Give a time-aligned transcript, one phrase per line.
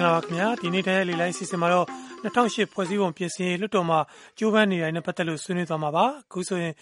[0.00, 1.86] င်္ဂလာပါခင်ဗျာဒီနေ့တည်းလေလိုင်းစီစဉ်မှာတော့
[2.24, 3.98] 2008ဖွဲ့စည်းပုံပြင်ဆင်ရေးလွှတ်တော်မှာ
[4.38, 6.74] ကြိုးပမ်းနေတိုင်းနဲ့ပတ်သက်လို့ဆွေးနွေးသွားမှာပါအခုဆိုရင်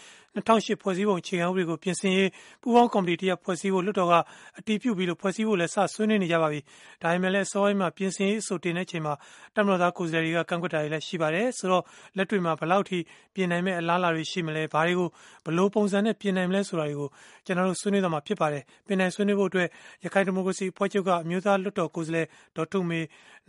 [0.46, 2.30] 2008 ဖွဲ့စည်းပုံအခြေခံဥပဒေကိုပြင်ဆင်ရေး
[2.62, 4.14] ပူးပေါင်းကော်မတီတရဖွဲ့စည်းဖို့လွှတ်တော်က
[4.58, 6.60] အတည်ပြုပြီးလို့ဖွဲ့စည်းဖို့လည်းစဆွေးနွေးနေကြပါပြီ
[7.02, 9.14] ဒါပေမဲ့လည်းစောပိုင်းမှာပြင်ဆင်ရေးအဆိုတင်တဲ့အချိန်မှာ
[9.56, 11.84] တမတော်သားကိုယ်စားလှယ်တွေကကန့်ကွက်တာတွေလည်းရှိပါတယ်ဆိုတော့
[12.16, 12.98] လက်တွေ့မှာဘယ်လောက်ထိ
[13.34, 15.08] ပြင်နိုင်မဲ့အလားအလာတွေရှိမလဲဘာတွေကို
[15.46, 17.08] ဘလို့ပုံစံနဲ့ပြင်နိုင်မလဲဆိုတာတွေကို
[17.46, 19.68] ကျွန်တော်တို့ဆွေးနွေးသွားမှာဖြစ်ပါတယ်ပြင်နိုင်ဆွေးနွေးဖို့အတွက်
[20.04, 22.26] ရခိုင်ဒီမိုကရေစီအဖွဲ့ချုပ်ကအမျိုးသားလွှတ်တော်ကိုယ်စားလှယ်
[22.56, 23.00] ဒေါ်ထုမေ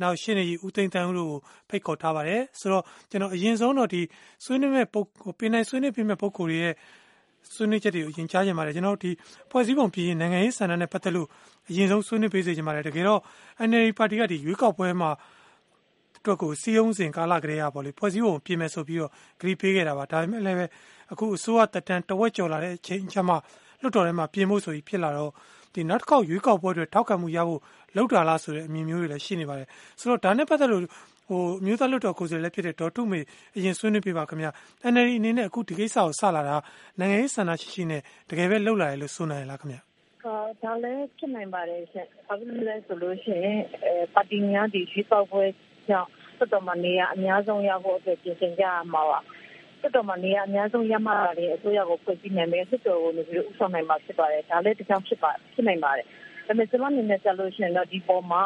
[0.02, 4.02] နောက်ရှင်းနေကြီးဦးသိန်းတန်းဦးတို့ကိုဖိတ်ခေါ်ထားပါတယ်ဆိုတော့ကျွန်တော်အရင်ဆုံးတော့ဒီ
[4.44, 5.02] ဆွေးနွေးမဲ့ပုံ
[5.38, 6.74] ပြင်နိုင်ဆွေးနွေးပြမဲ့ပုံကိုယ်တွေရဲ့
[7.54, 9.12] ဆွေးနွေးချက်တွေကိုအရင်ကြားကြပါတယ်ကျွန်တော်ဒီ
[9.52, 11.28] ဖွဲ့စည်းပုံပြည်ရင်နိုင်ငံရေးဆန္ဒနဲ့ပတ်သက်လို့
[11.70, 13.22] အရင်ဆုံးဆွေးနွေးပေးစေချင်ပါတယ်တကယ်တော့
[13.68, 15.12] NLD ပါတီကဒီရွေးကောက်ပွဲမှာ
[16.20, 20.58] အတွက်ကိုစီယုံစဉ်ကာလကလေးရပါလေဖွဲ့စည်းပုံပြင်မယ်ဆိုပြီးတော့ဂရီပေးခဲ့တာပါဒါပေမဲ့လည်း
[21.12, 23.36] အခုအစိုးရတက်တန်တဝက်ကျော်လာတဲ့အချိန်ချမှ
[23.82, 25.32] လွတ်တော်ထဲမှာပြင်ဖို့ဆိုပြီးဖြစ်လာတော့
[25.74, 27.62] ဒီနောက်တစ်ခေါက်ရွေးကောက်ပွဲတွေထောက်ခံမှုရဖို့
[27.96, 29.68] လောက်တာလားဆိုတဲ့အမြင်မျိုးတွေလည်းရှိနေပါတယ်
[30.00, 30.84] ဆိုတော့ဒါနဲ့ပတ်သက်လို့
[31.30, 33.20] ဟိုမျိုးသားလွတ်တော်ကိုယ်စားလှယ်လည်းဖြစ်တဲ့ဒေါ်ထုမေ
[33.58, 34.52] အရင်ဆွေးနွေးပြပါခင်ဗျာ
[34.94, 36.56] NLD အနေနဲ့အခုဒီကိစ္စကိုစလာတာ
[37.00, 39.82] နိုင်ငံရေးဆန္ဒရှိရှိနဲ့တကယ်ပဲလှုပ်လာတယ်လို့ဆိုနိုင်လားခင်ဗျာ
[40.64, 45.44] ဒါလည်းဖြစ်နိုင်ပါတယ်ရှင်။ဘာဖြစ်လို့လဲဆိုလို့ရှိရင်အဲပါတီများဒီရွေးကောက်ပွဲ
[45.90, 49.20] ကြောင့်တော်တော်မနေရအများဆုံးရဖို့အတွက်ပြင်ဆင်ကြရမှာပါ။
[49.82, 56.06] တော်တော်မနေရအများဆုံးရမှာလေအစိုးရကိုဖွဲ့စည်းနိုင်မယ်စစ်တော်ကိုနေပြီးဥဆောင်နိုင်မှာဖြစ်ပါတယ်။ဒါလည်းတခြားဖြစ်ပါဖြစ်နိုင်ပါတယ်။
[56.48, 58.42] ဒါပေမဲ့ကျွန်မအနေနဲ့ကြလို့ရှိရင်တော့ဒီပေါ်မှာ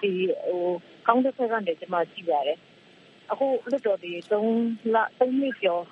[0.00, 0.12] ဒီ
[0.46, 0.62] ဟို
[1.08, 2.58] ကောင်းတဲ့ဘက်ကနေကျွန်မကြည့်ရတယ်။
[3.30, 5.84] အခုလွတ်တော်ဒီ3လ3နှစ်ကျော်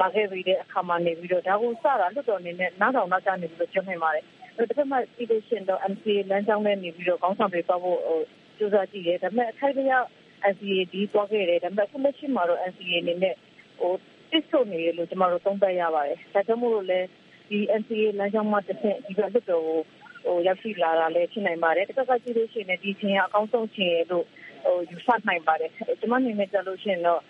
[0.00, 4.24] လာခဲ့ပြီးတဲ့အခါမှာနေပြီးတော့ဒါကိုစတာလွတ်တော်အနေနဲ့နားထောင်နောက်ကျနေပြီးတော့ပြောနိုင်ပါတယ်။
[4.56, 8.20] တစ်ဖက်မှာဒီလိုရှင်တော့ MCA လမ်းကြောင်းနဲ့နေပြီးတော့ကောင်းဆောင်တွေပေါ့ဖို့ဟို
[8.58, 10.06] စူးစမ်းကြည့်တယ်။ဒါပေမဲ့အခိုက်အတန့်
[10.52, 13.34] NCA ဒီတွားခဲ့တယ်ဒါပေမဲ့အခုလက်ရှိမှာတော့ NCA အနေနဲ့
[13.78, 13.92] ဟို
[14.30, 17.00] တစ်ဆိုနေလို့ကျွန်တော်တို့သုံးသပ်ရပါတယ်ဒါကြောင့်မို့လို့လဲ
[17.48, 19.78] ဒီ NCA လမ်းကြောင်းမှာတစ်ဆင့်ဒီကလွတ်တော်ကို
[20.24, 24.26] ဟိုရောက်ရှိလာတာလည်းဖြစ်နိုင်ပါတယ်တစ်ခါကကြည့်လို့ရှိရင်ဒီချင်းအကောင်းဆုံးချင်းလို့
[24.62, 27.20] ဟိုယူဆနိုင်ပါတယ်ကျွန်မအနေနဲ့ကြားလို့ရှိရင်တော့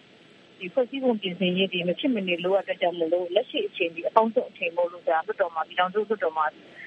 [0.59, 6.47] ဒီဖွဲ့စည်းပုံပြင်ဆင်ရေးဒီမဖြစ်မနေလိုအပ်တဲ့ကြောင့်မလို့လက်ရှိအချိန်ဒီအကောင်းဆုံးအချိန်မို့လို့ဒါလွတ်တော်မှာဒီတော်စုလွတ်တော်မှာ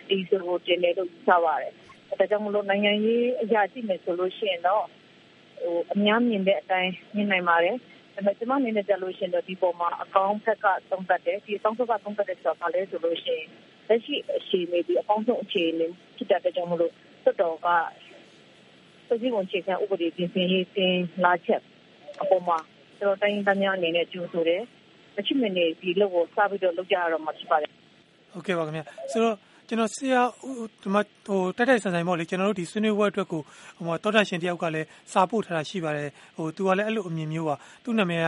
[0.09, 1.73] ဒီဆိုကိုတင်နေလို့ယူဆပါတယ်
[2.19, 4.83] ဒါကြောင့်မလို့နိုင်ငံရေးအရာကြည့်မယ်ဆိုလို့ရှိရင်တော့
[5.61, 7.77] ဟိုအများမြင်တဲ့အတိုင်းမြင်နိုင်ပါတယ်
[8.15, 13.47] ဒါပေမဲ့ကျွန်မအနေနဲ့ကြလို့ရှိရင်တော့ဒီပုံမှာအကောင့်ဖက်ကသုံးသပ်တယ်ဒီအကောင့်ဖက်ကသုံးသပ်တဲ့ဆိုတာကလည်းဆိုလို့ရှိရင်
[13.87, 15.87] လက်ရှိအခြေအနေဒီအကောင့်ဆုံးအခြေအနေ
[16.17, 16.91] ဖြစ်တဲ့ကြောင့်မလို့
[17.23, 17.67] သက်တော်က
[19.07, 21.61] ပြည်စည်းဝင်ခြေခံဥပဒေပြင်ဆင်ရေးတင်လာချက်
[22.21, 22.57] အပေါ်မှာ
[22.97, 24.61] ကျွန်တော်တိုင်းသားများအနေနဲ့ကြိုးဆိုတယ်
[25.15, 27.71] မချစ်မနေဒီလောက်ကိုစပြီးတော့လုပ်ကြရတော့မှာဖြစ်ပါတယ်
[28.33, 28.81] ဟုတ်ကဲ့ပါခင်ဗျ
[29.11, 29.35] ဆိုတော့
[29.67, 30.21] ကျွန်တော်ဆရာ
[30.81, 33.41] ဒီမှာဟိုတက်တက်ဆန်ဆန်ပေါ့လေကျွန်တော်တို့ဒီဆွေးနွေးပွဲအတွက်ကို
[33.85, 38.27] ဟိုတောတာရှင်တယောက်ကလည်းစာပို့ထားတာရှိပါတယ်ဟိုသူကလည်းအဲ့လိုအမြင်မျိုးပါသူ့နာမည်က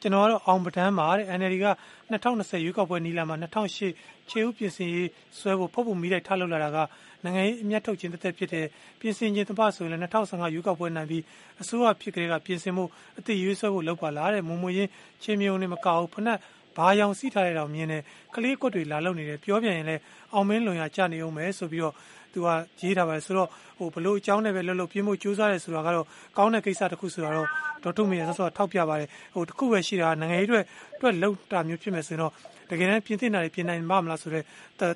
[0.00, 1.66] ကျွန်တော်ကတော့အောင်ပဒန်းပါတဲ့ NLD က
[2.10, 6.78] 2020ရွေးကောက်ပွဲနီလာမှာ2008ခြေဥပြင်ဆင်ရေးဆွဲဖို့ဖုတ်ဖို့မိလိုက်ထားလောက်လာတာက
[7.26, 8.66] နိုင်ငံရေးအမျက်ထုတ်ခြင်းတစ်သက်ဖြစ်တဲ့
[9.00, 11.22] ပြင်ဆင်ခြင်းတပဆိုရင်လည်း2015ရွေးကောက်ပွဲနိုင်ပြီး
[11.60, 12.84] အစိုးရဖြစ်ကြတဲ့ကပြင်ဆင်မှု
[13.18, 14.88] အသိရွေးဆွဲဖို့လောက်ပါလားတဲ့မုံမွေရင်
[15.22, 16.38] ချင်းမြုံနေမကောက်ဖနက်
[16.76, 18.02] ဘာရောင်စီးထားတဲ့တောင်မြင်တယ်
[18.34, 21.94] ကလေးကွက်တွေလာလုံနေတယ်ပြောပြန်ရင်လည်းအောင်မင်းလွန်ရကြနေအောင်ပဲဆိုပြီးတော့
[22.36, 22.48] သူက
[22.80, 23.48] ရေးထားပါတယ်ဆိုတော့
[23.78, 27.48] ဟိုဘလို့အကြောင်းနဲ့ပဲလှုပ်လှုပ်ပြင်းဖို့ကြိုးစားတယ်ဆိုတာကတော့ကောင်းတဲ့ကိစ္စတစ်ခုဆိုတာတော့
[27.82, 30.64] ဒေါက်တာမင်းရဆော့ဆော့ထောက်ပြပါတယ်ဟိုတစ်ခုပဲရှိတာနိုင်ငံရေးအတွက်
[30.96, 32.32] အတွက်လှုပ်တာမျိုးဖြစ်မယ်ဆိုရင်တော့
[32.70, 34.44] တကယ်တမ်းပြင်သင့်တာတွေပြင်နိုင်မှာမလားဆိုတော့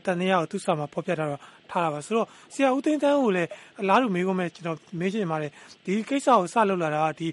[0.05, 1.41] တန်တရားကိုသူ့စာမှာဖော်ပြထားတော့
[1.71, 3.49] ထားတာပါဆိုတော့ဆရာဦးသိန်းတန်းကိုလည်း
[3.81, 5.53] အလားတူမေးခွန်းပဲကျွန်တော်မေးချင်ပါတယ်
[5.85, 7.29] ဒီကိစ္စကိုစလုပ်လာတာကဒီ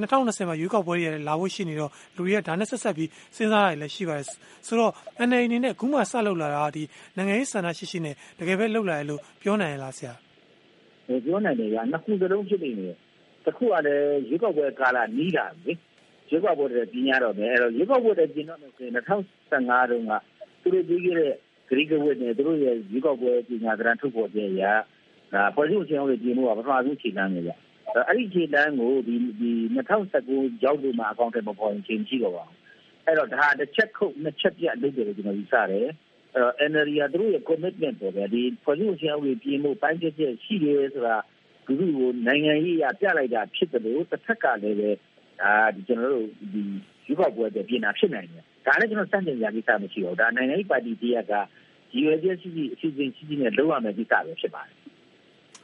[0.00, 4.26] 2020မှာရွေးကောက်ပွဲတွေလာဖို့ရှိနေတော့လူတွေကဒါနဲ့ဆက်ဆက်ပြီးစဉ်းစားရတယ်လည်းရှိပါတယ်
[4.66, 4.92] ဆိုတော့
[5.28, 6.82] NLD အနေနဲ့အခုမှစလုပ်လာတာဒီ
[7.16, 10.14] နိုင်ငံရေးဆန္ဒရှိရှိနဲ့တကယ်ပဲလုပ်လာရလို့ပြောနိုင်ရလားဆရာ
[11.24, 12.94] ပြောနိုင်တယ်ကနှစ်ခုစလုံးဖြစ်နေတယ်
[13.44, 15.72] တစ်ခုကလည်းရွေးကောက်ပွဲကာလနီးတာလေ
[16.30, 20.12] ရွေးကောက်ပွဲတွေပြင်ရတော့မယ်အဲ့တော့ရွေးကောက်ပွဲတွေပြင်တော့မယ်ဆိုရင်2015တုန်းက
[20.62, 21.32] သူတို့ပြီးခဲ့တဲ့
[21.68, 24.72] ဂရိကဝတ်နဲ့သူတို့ရဲ့ရွေးကောက်ပွဲပညာသဏ္ဍာန်ထုတ်ပေါ်တဲ့ရာ
[25.34, 27.52] ဒါပေါ်စုချင်းတွေပြင်မှုကပထမဆုံးခြေလှမ်းနေကြ
[28.08, 29.52] အဲ့ဒီခြေတန်းကိုဒီဒီ
[30.06, 32.58] 2019ရောက်လို့မှအကောင့်ထဲမပေါ်ရင်ချိန်ရှိတော့ပါဘူး
[33.06, 35.88] အဲ့တော့ဒါတစ်ချက်ခုတ်နှစ်ချက်ပြလုပ်တယ်လို့ကျွန်တော်ယူဆတယ်
[36.34, 41.16] အဲ့တော့ NLD ကသူတို့ရဲ့ commitment ပေါ့ဗျာဒီဖွဲ့စည်းပုံချင်းတွေပြင်မှုပိုင်းချက်ချက်ရှိတယ်ဆိုတာ
[41.66, 44.90] ဒီလိုကိုနိုင်ငံရေးအပြလိုက်တာဖြစ်တယ်လို့တစ်ထက်ကလည်းပဲ
[45.42, 46.62] ဒါဒီကျွန်တော်တို့ဒီ
[47.06, 51.34] ယူကောက်ပွဲတဲ့ပြင်တာဖြစ်နိုင်တယ်ဒါလည်းကျွန်တော်စတင်ကြကိစ္စမရှိဘူးဒါနိုင်ငံရေးပါတီတရက်က
[51.94, 54.83] ရည်ရွယ်ချက်ရှိရှိအစီအစဉ်ရှိရှိနဲ့လုပ်ရမယ်ကိစ္စပဲဖြစ်ပါတယ်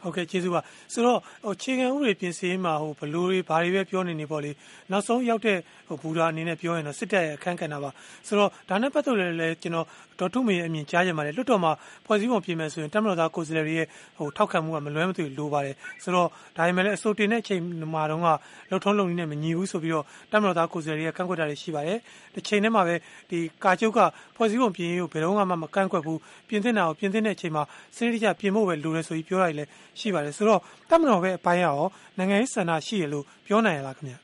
[0.03, 0.61] ဟုတ်ကဲ့ကျေးဇူးပါ
[0.93, 4.51] ဆိုတော့ဟိုခြေခံဥပဒေပြင်ဆင်မှာဟိုဘလူတွေဘာတွေပဲပြောနေနေပေါ့လေ
[4.91, 5.59] နောက်ဆုံးရောက်တဲ့
[5.89, 7.91] ဟိုဘူရာအနေနဲ့ပြောရင်တော့စစ်တပ်ရဲ့အခန်းကဏ္ဍပါ
[8.27, 9.87] ဆိုတော့ဒါနဲ့ပတ်သက်လို့လည်းကျွန်တော်
[10.21, 11.73] ဒေါ်ထုမေရဲ့အမြင်ကြားကြပါတယ်လွှတ်တော်မှာ
[12.07, 13.87] ဖွဲ့စည်းပုံပြင်မယ်ဆိုရင်တက်မတော်သားကိုယ်စားလှယ်တွေရဲ့
[14.19, 17.61] ဟိုထောက်ခံမှုကမလွဲမသွေလိုပါတယ်ဆိုတော့ဒါပေမဲ့လည်းအစိုးတင်တဲ့အချိန်
[17.95, 18.27] မှာတော့က
[18.71, 21.99] လှုပ်ထုံးလုံနေနဲ့မညီဘူးဆိုပြီးတော့တက်မတော်သားကိုယ်စားလှယ်တွေကကန့်ကွက်တာတွေရှိပါတယ်
[22.35, 22.95] တစ်ချိန်တည်းမှာပဲ
[23.31, 24.01] ဒီကာချုပ်က
[24.37, 26.19] ဖွဲ့စည်းပုံပြင်ရေးကိုဘယ်တော့မှမကန့်ကွက်ဘူး
[26.49, 27.63] ပြင်သင့်တာကိုပြင်သင့်တဲ့အချိန်မှာ
[27.97, 29.69] စနစ်တကျပြင်ဖို့ပဲလိုတယ်ဆိုပြီးပြောတာတွေလည်း
[30.01, 31.77] ရှိပါတယ်ဆိုတော့တက်မတော်ပဲအပိုင်းရော
[32.19, 34.19] နိုင်ငံရေးစံနာရှိရလို့ပြောနိုင်ရလားခင်ဗျာ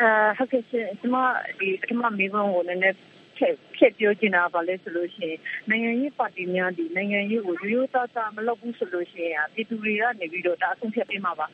[0.00, 1.16] အဲဟုတ်ကဲ့ရှင်ကျွန်မ
[1.58, 2.96] ဒီပထမမေးခွန်းကိုနည်းနည်း
[3.40, 5.38] ဖြည့်ဖြည့်ပြောချင်တာပါလဲဆိုလို့ရှိရင်
[5.70, 11.46] နိုင်ငံရေးပါတီများဒီနိုင်ငံရေးကိုရိုးရိုးသားသားမလုပ်ဘူးဆိုလို့ရှိရင်ပြည်သူတွေကနေပြီးတော့ဒါအဆုံးဖြတ်ပေးမှာပါ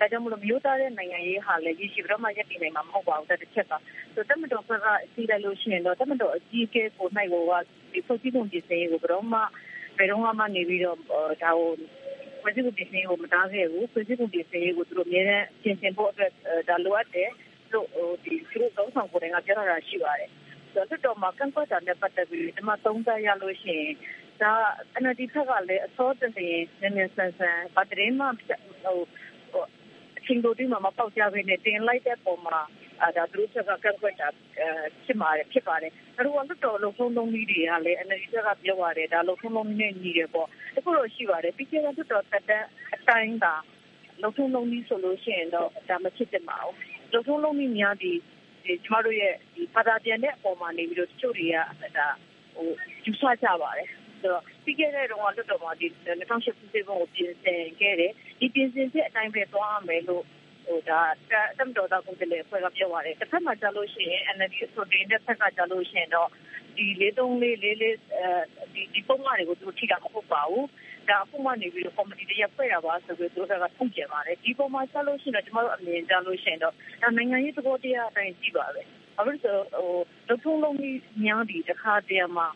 [0.00, 3.72] ဒါကြောင့်မလို့မျိုးသားတဲ့နိုင်ငံရေးဟာလည်းရရှိပြီးတော့မှရပ်တည်နိုင်မှာမဟုတ်ပါဘူးတဲ့တစ်ချက်က
[4.14, 4.70] ဆိုတမတော်က
[5.12, 7.52] စီးလိုက်လို့ရှိရင်တော့တမတော်အကြီးအကဲကိုနိုင်ကိုက
[7.92, 9.40] ဒီဖွဲ့စည်းပုံပြင်ဆင်ရေးကိုဘယ်တော့မှ
[9.98, 11.10] ဘယ်တော့မှနေပြီးတော့ဒါ
[11.42, 11.68] ကို
[12.42, 16.32] ဖွဲ့စည်းပုံပြင်ဆင်ရေးကိုမတားခဲ့ဘူးဖွဲ့စည်းပုံပြင်ဆင်ရေးကိုသူတို့အများနဲ့ပြင်ဆင်ဖို့အတွက်
[16.68, 17.30] ဒါလိုအပ်တယ်
[17.72, 17.86] လို့
[18.24, 20.30] ဒီသူတို့ကောင်းဆောင်ကိုယ်တိုင်ကပြောတာရှိပါတယ်
[20.74, 23.92] ဆိုတော့တော်မှာကန့်ကွက်တာနဲ့ပတ်သက်ပြီးဒီမှာသုံးသပ်ရလို့ရှိရင်
[24.42, 24.52] ဒါ
[25.02, 28.26] NLD ဘက်ကလည်းအစောတည်းနည်းနည်းဆန်းဆန်းဗတ်တရင်မှ
[28.84, 28.98] ဟို
[30.18, 32.60] အချင်းတို့ဒီမှာမပေါက်ကြဘဲနဲ့တင်လိုက်တဲ့ပုံမှာ
[33.02, 34.28] အဲဒါသူတို့ကကန့်ကွက်တာ
[35.04, 38.34] ဖြစ်ပါတယ်ဖြစ်ပါတယ်အဲတော့လွတ်တော်လုံးလုံးလုံးကြီးတွေကလည်း NLD က
[38.64, 42.64] ပြောရတယ်ဒါလုံးလုံးလုံးနဲ့ညီတယ်ပေါ့အခုတော့ရှိပါတယ်ပြီးခဲ့တဲ့လွတ်တော်တက်တဲ့
[42.94, 43.46] အတိုင်းက
[44.22, 46.76] လုံးလုံးလုံးကြီးဆိုလို့ရှိရင်တော့ဒါမဖြစ်တင်ပါဘူး
[47.12, 48.39] လုံးလုံးလုံးကြီးများဒီဒီ
[48.84, 51.56] ကျမတို့ရဲ့ဒီဘာသာပြန်တဲ့အပေါ်မှာနေပြီးတော့တချို့တွေက
[51.98, 52.08] ဒါ
[52.54, 52.68] ဟို
[53.04, 53.88] ယူဆကြပါတယ်
[54.20, 56.48] ဆိုတော့ပြီးခဲ့တဲ့တော့လွတ်တော်မှာဒီ2008ခုနှ
[56.78, 60.24] စ်ကိုပြင်ဆင်ခဲ့တယ်ဒီပြင်ဆင်ချက်အတိုင်းပဲသွားမယ်လို့
[60.66, 61.00] ဟိုဒါ
[61.58, 66.28] တမ်တော်တာကိုလည်းဖွဲ့ကပြောပါတယ်တစ်ဖက်မှာကြာလို့ရှိရင် NLD ဆိုတဲ့တစ်ဖက်ကကြာလို့ရှိရင်တော့
[66.76, 70.66] ဒီ43လေးလေးလေးအဲဒီဒီပုံမှန်တွေကိုသူထိတာမဟုတ်ပါဘူး
[71.10, 78.82] ဒါအခုမှနေပြီးတော့ ကော်မတီတရဖွဲ့ရပါဆိုပြီးသူတို့ကထုတ်ကြပါတယ် ဒီပုံမှာဆက်လို့ရှိရင်တော့ ကျမတို့အမြင်ကြားလို့ရှိရင်တော့ ဒါနိုင်ငံရေးသဘောတရားအတိုင်းကြည့်ပါပဲ
[79.16, 79.88] ဘာလို့ဆိုဟို
[80.28, 82.48] လုံထုံးလုံးကြီးများဒီတစ်ခါတည်းမှာ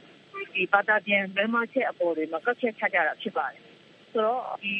[0.54, 3.60] ဒီဘာသာပြန်မဲမချက်အပေါ်တွေမှာကက်ချက်ချကြတာဖြစ်ပါတယ်
[4.12, 4.72] ဆိုတော့ဒီ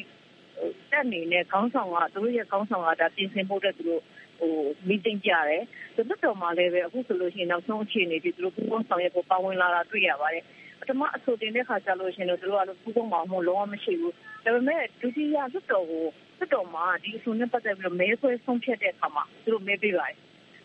[0.90, 4.02] တက်နေနဲ့ ခေါင်းဆောင်က သူတို့ရဲ့ခေါင်းဆောင်က ဒါပြင်ဆင်ဖို့အတွက် သူတို့
[4.38, 4.54] ဟို
[4.88, 5.62] မီတင်ကြတယ်
[5.94, 10.44] သူတို့တော်မှာလည်းပဲ အခုဆိုလို့ရှိရင် နောက်ဆုံးအခြေအနေဒီသူတို့ပူးပေါင်းဆောင်ရွက်ဖို့ ပါဝင်လာတာတွေ့ရပါတယ်
[10.84, 14.14] ပထမအဆိုတင်တဲ့ခါကျလို့ရှိရင်တော့သူတို့ကပူးပေါင်းမှာမဟုတ်လုံးဝမရှိဘူး
[14.44, 16.04] ဒါပေမဲ့ဒုတိယလွတ်တော်ကို
[16.38, 20.16] လွတ်တော်မှာဒီအဆိုနဲ့ပတ်သက်ပြီးတော့မဲဆွဲဆုံးဖြတ်တဲ့အခါမှာသူတို့မဲပေးပါတယ်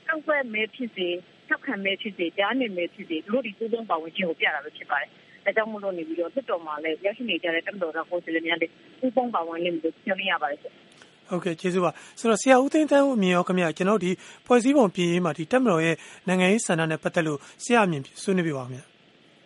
[0.08, 1.08] ကောက်ွက်မဲဖြစ်စေ
[1.48, 5.10] ထောက်ခံမဲဖြစ်စေကြားနေမဲဖြစ်စေသူတို့ဒီပူးပေါင်းပါဝင်ခြင်းကိုပြတာပဲဖြစ်ပါတယ်
[5.46, 14.12] အဲကြောင့်မလို့နေပြီးတော့လွတ်တော်မှာလည်းရရှိနေကြတဲ့တမတော်ကကိုယ်စားလှယ်များလည်းပူးပေါင်းပါဝင်လိမ့်မယ်လို့ပြောရပါတယ်ဟုတ်ကဲ့ကျေးဇူးပါဆိုတော့ဆရာဦးသိန်းတန်းဦးအမြင်ရောခင်ဗျာကျွန်တော်ဒီ
[14.46, 15.96] ဖွဲ့စည်းပုံပြည်ရေးမှာဒီတက်မတော်ရဲ့
[16.28, 18.99] နိုင်ငံရေးဆန္ဒနဲ့ပတ်သက်လို့ဆရာအမြင်ဆွေးနွေးပြပါခင်ဗျာ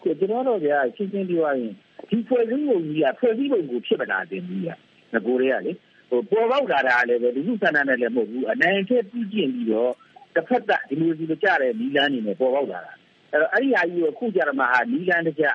[0.03, 1.71] ကိုကျွန်တော်တို့ကရှင်းရှင်းပြောရရင်
[2.09, 4.67] ဒီဖွဲ့စည်းပုံကြီးကဖွဲ့စည်းပုံကိုဖြစ်မလာတင်ဘူးက
[5.13, 5.73] ငကိုတွေကလေ
[6.09, 9.91] ဟိုပေါ်ပေါက်လာတာလည်းပဲဒီလူဆန္ဒနဲ့လည်းမဟုတ်ဘူးအနိုင်ချက်ပြီးကျင့်ပြီးတော့
[10.35, 12.93] တစ်ဖက်ကဒီလိုဒီလိုကြတဲ့နီလန်းနေနဲ့ပေါ်ပေါက်လာတာ
[13.31, 15.45] အဲ့တော့အဲ့ဒီဟာကြီးကိုအခုကြရမှာဟာနီလန်းတကြ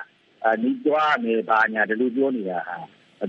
[0.45, 2.77] အာနီးသွားမယ်ဘာညာဒီလိုပြောနေတာဟာ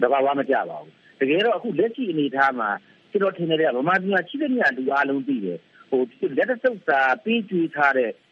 [0.02, 2.70] တဘာဝမကြပါဘူးတကယ်တော့အခုလက်ရှိအနေအထားမှာ
[3.12, 5.58] ကျွန်တော်ထင်တယ်ကဗမာပြည်မှာရှိတဲ့နေရာလူအားလုံးသိတယ်
[5.90, 6.02] ဟို
[6.38, 8.29] လက်တဆုပ်စာပြီးကျွေးထားတဲ့တော့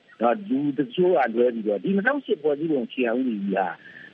[0.50, 3.68] လူတချို့ကလွဲပြီးတော့ဒီ2008ပေါ်စည်းပုံချီအောင်ကြီးဟာ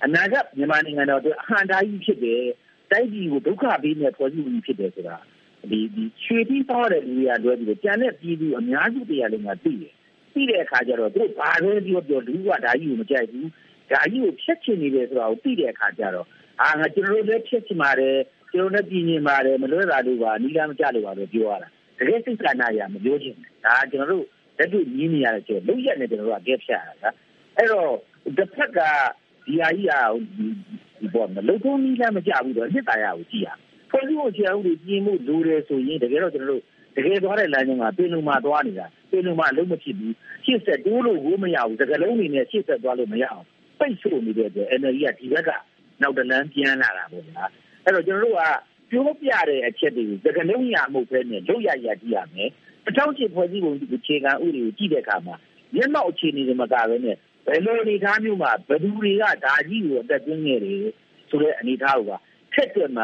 [0.06, 2.44] အနာဂတ်မြန်မာနိုင်ငံတော်အတွက်အဟံတားကြီးဖြစ်တယ်
[2.92, 5.18] တိုက်ပြည်ကိုဒုက္ခပေးမဲ့ပေါ်စည်းပုံကြီးဖြစ်တယ်ဆိုတာ
[5.72, 9.94] ဒီဒီရွှေပြီးသွားတဲ့လူတွေကလွဲပြီးတော့ကျန်တဲ့ပြည်သူအများစုတရားလုံးကသိတယ်
[10.34, 13.50] သိတဲ့အခါကျတော့သူတို့ဘာပဲပြောပြောလူကဒါကြီးကိုမကြိုက်ဘူး
[13.92, 16.28] ဒါကြီးကိုဖျက်ချင်နေတယ်ဆိုတာကိုသိတဲ့အခါကျတော့
[16.62, 18.18] အာငါကျွန်တော်တို့လည်းဖျက်ချင်ပါတယ်
[18.52, 23.36] ကျွန်တော်လည်းပြည်နေပါတယ်မလွဲတာလို့ပါနီးလားမကြလို့ပါလို့ပြောရတာတကယ်စိတ်ကနာရမပြောချင်
[23.66, 24.26] ဒါကျွန်တော်တို့
[24.64, 27.10] လက်တွေ့ညီးနေရတယ်ကျတော့လုံရက်နေကျွန်တော်တို့ကကဲဖြတ်ရတာ
[27.58, 27.92] အဲ့တော့
[28.38, 28.80] တစ်ဖက်က
[29.46, 30.00] ဒီဟာကြီးဟာ
[31.00, 33.50] ဒီပေါ်မှာလုံထုံးနီးလားမကြဘူးတော့နှစ်ตาရကိုကြည့်ရ
[33.92, 36.64] ဖွဲ့စည်းဖို့ချေအောင်ဒီပြင်မှုလိုတယ်ဆိုရင်တကယ်တော့ကျွန်တော်တို့
[36.96, 40.16] တကယ်သွားတဲ့လမ်းကြောင်းကပင်လုံမှာသွားနေတာပင်လုံမှာအလုံးမဖြစ်ဘူး
[40.46, 43.46] ရှေ့ဆက်တိုးလို့ကိုမရဘူးတကယ်လုံးနေနဲ့ရှေ့ဆက်သွားလို့မရအောင်
[43.80, 45.50] ပိတ်ဆို့နေတဲ့အတွက် NLD ကဒီဘက်က
[46.02, 47.44] နောက်တလန်းပြန်လာတာပေါ့ဗျာ
[47.84, 48.42] အဲ့တော့ကျွန်တော်တို့က
[48.92, 52.50] ပြောပြတဲ့အချက်တွေကိုတကယ်လုံးရမှုပဲနဲ့လုပ်ရရကြည့်ရမယ်
[52.88, 55.36] အထောက်အကျဖွဲ့စည်းပုံဒီအခြေခံဥပဒေကို ကြည့်တဲ့အခါမှာ
[55.76, 60.80] မျက်မှောက်အခြေအနေတွေမကဘဲနဲ့ ဘယ်လိုအနေအထားမျိုးမှာ ဘယ်သူတွေက ဒါကြီးကို အသက်သွင်းနေတယ်
[61.30, 62.20] ဆိုတဲ့ အနေအထားကိုက
[62.54, 63.04] ထက်တွက်မှ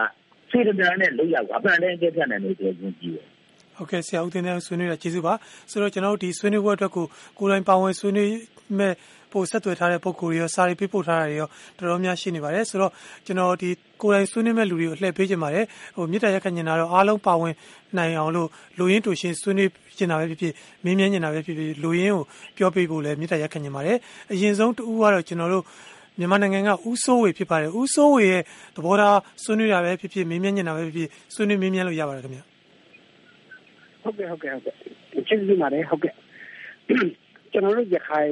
[0.52, 3.28] စေတနာနဲ့လုပ်ရပါအမှန်တည်း အကျက်ဖြတ်နိုင်လို့ပြောချင်းကြည့်တယ်
[3.76, 5.34] ဟုတ်ကဲ့ ဆရာဦးတင်တဲ့ဆွေးနွေးတာ ကျေးဇူးပါ
[5.72, 7.06] ဆိုတော့ ကျွန်တော်တို့ ဒီဆွေးနွေးပွဲအတွက်ကို
[7.40, 8.32] ကိုယ်တိုင်ပါဝင်ဆွေးနွေး
[8.78, 8.94] မဲ့
[9.32, 12.92] ပို့ဆက်သွယ်ထားတဲ့ ပုံကိုယ်ရော စာရီပေးပို့ထားတာတွေရော တော်တော်များရှိနေပါတယ် ဆိုတော့
[13.26, 13.70] ကျွန်တော်ဒီ
[14.02, 15.66] ကိုယ်တိုင်ဆွေးနွေးမဲ့လူတွေကိုလှည့်ပေးခြင်းပါတယ်
[15.96, 17.54] ဟိုမြစ်တာရက်ခညင်တာတော့အားလုံးပါဝင်
[17.98, 20.54] နိုင်အောင်လို့လူရင်းတူရှင်ဆွေးနွေးကျင်တာပဲဖြစ်ဖြစ်
[20.84, 22.24] မင်းမြန်းကျင်တာပဲဖြစ်ဖြစ်လူရင်းကို
[22.58, 23.98] ပြောပြဖို့လည်းမြစ်တာရက်ခညင်ပါတယ်
[24.32, 25.64] အရင်ဆုံးတူကတော့ကျွန်တော်တို့
[26.20, 28.44] မြန်မာနိုင်ငံကဥဆိုးဝေဖြစ်ပါတယ်ဥဆိုးဝေရဲ့
[28.76, 32.42] သဘောထားဆွေးနွေးတာပဲဖြစ်ဖြစ်မင်းမြန်းကျင်တာပဲဖြစ်ဖြစ်ဆွေးနွေးမင်းမြန်းလို့ရပါတယ်ခင်ဗျ
[34.04, 34.76] ဟုတ်ကဲ့ဟုတ်ကဲ့ဟုတ်ကဲ့
[35.28, 36.14] ကျေးဇူးပါတယ်ဟုတ်ကဲ့
[37.52, 38.32] ကျွန်တော်တို့ရခိုင်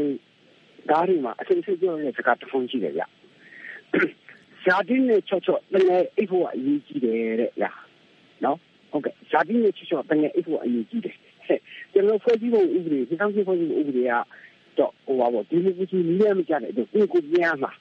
[0.90, 3.04] ဒါတွေမှာအစိမ့်စိမ့်ပြောတဲ့စကားတစ်ခုရှိတယ်ဗျ
[4.68, 7.66] ဇာတိနဲ့ချော့ချော့တကယ်အိတ်ဖို့အရေးကြီးတယ်တဲ့ဗျ
[8.44, 8.58] နော်
[8.92, 11.16] ဟုတ်ကဲ့ဇာတိနဲ့ချော့ချော့တကယ်အိတ်ဖို့အရေးကြီးတယ်
[11.94, 14.12] ကျွန်တော်ဖွဲ့စည်းပုံဥပဒေဒီကောင်စီဖွဲ့စည်းပုံဥပဒေက
[14.78, 17.72] တော့ဟိုပါပေါ့ဒီလိုကြီးနည်းလည်းမကြတဲ့အတွက်ကိုကိုပြန်မှာ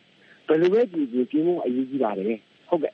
[0.46, 2.38] ဘယ်လိုပဲကြည့်ကြည့်ပြင်းဖို့အရေးကြီးပါတယ်
[2.68, 2.92] ဟုတ်ကဲ့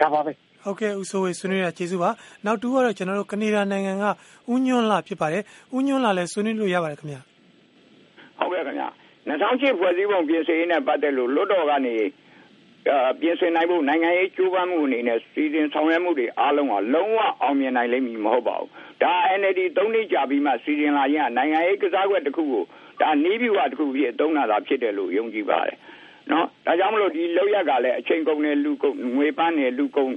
[0.00, 0.32] ဒါပါပဲ
[0.64, 2.10] ဟုတ်ကဲ့ဦးစိုးဝေဆွေးနွေးရကျေးဇူးပါ
[2.44, 4.04] နောက်တူကတော့ကျွန်တော်တို့ကနေဒါနိုင်ငံက
[4.52, 5.42] ဦးညွန့်လာဖြစ်ပါတယ်
[5.76, 7.20] ဦးညွန့်လာလည်းဆွေးနွေးလို့ရပါတယ်ခင်ဗျာ
[8.38, 8.88] ဟုတ်ကဲ့ခင်ဗျာ
[9.28, 11.94] 2008ဖွဲ့စည်းပုံပြင်ဆင်ရေးနဲ့ပတ်သက်လို့လွတ်တော်ကနေ
[13.20, 18.68] ပြင်ဆင်နိုင်ဖို့နိုင်ငံရေးကြိုးပမ်းမှုအနေနဲ့စီစဉ်ဆောင်ရွက်မှုတွေအားလုံးကလုံးဝအောင်မြင်နိုင်လိမ့်မည်မဟုတ်ပါဘူး။
[19.02, 22.64] ဒါ NLD ၃နှစ်ကြာပြီးမှစီစဉ်လာရင်နိုင်ငံရေးကစားကွက်တစ်ခုကို
[23.00, 25.76] ဒါနီးပြူဝတစ်ခုဖြစ်အသုံးနာတာဖြစ်တယ်လို့ယုံကြည်ပါတယ်။
[26.30, 30.12] နော်ဒါကြောင့်မလို့ဒီလောက်ရကလည်းအချိန်ကုန်နဲ့လူကုန်ငွေပန်းနဲ့လူကုန်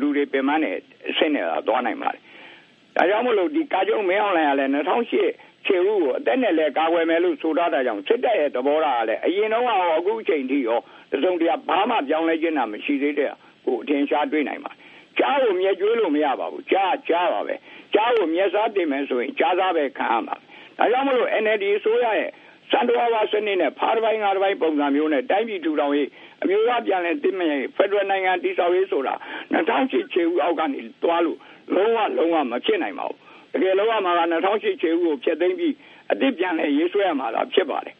[0.00, 0.76] လူတွေပင်မနဲ့
[1.16, 2.20] ဆင်းနေတာသွားနိုင်ပါတယ်။
[2.96, 9.64] ဒါကြောင့်မလို့ဒီကာကြုံမင်းအောင်လိုင်ကလည်း2008 ခြေဦးကိုအသက်နဲ့လည်းကာကွယ်မယ်လို့ဆိုထားတာကြောင့်စစ်တပ်ရဲ့သဘောထားကလည်းအရင်တော့
[9.98, 10.78] အခုအချိန်ထိရော
[11.12, 13.30] တစုံတရာဘာမှပြောင်းလဲခြင်းတာမရှိသေးတဲ့
[13.64, 14.70] ကိုအထင်ရှားတွေ့နိုင်ပါ
[15.18, 17.54] ကြားကိုမြဲကျွေးလို့မရပါဘူးကြားကြားပါပဲ
[17.94, 20.36] ကြားကိုမြဲစားတင်မယ်ဆိုရင်ကြားစားပဲခံရမှာ
[20.78, 22.30] ဒါကြောင့်မလို့ NLD ဆိုရရဲ့
[22.70, 26.08] စံတော်ဝါစနစ်နဲ့ဖားပိုင်းငါးပိုင်းပုံစံမျိုးနဲ့တိုင်းပြည်ထူထောင်ရေး
[26.42, 29.14] အမျိုးသားပြန်လည်တည်မြဲဖက်ဒရယ်နိုင်ငံတည်ဆောက်ရေးဆိုတာ
[29.52, 31.38] 2008ခြေဦးအောက်ကနေတွားလို့
[31.74, 33.18] လုံးဝလုံးဝမဖြစ်နိုင်ပါဘူး
[33.54, 35.74] တကယ်လို့မှာက2008ခြေဦးကိုဖျက်သိမ်းပြီး
[36.12, 37.94] အတိပြန်လဲရေးဆွဲရမှာလားဖြစ်ပါတယ်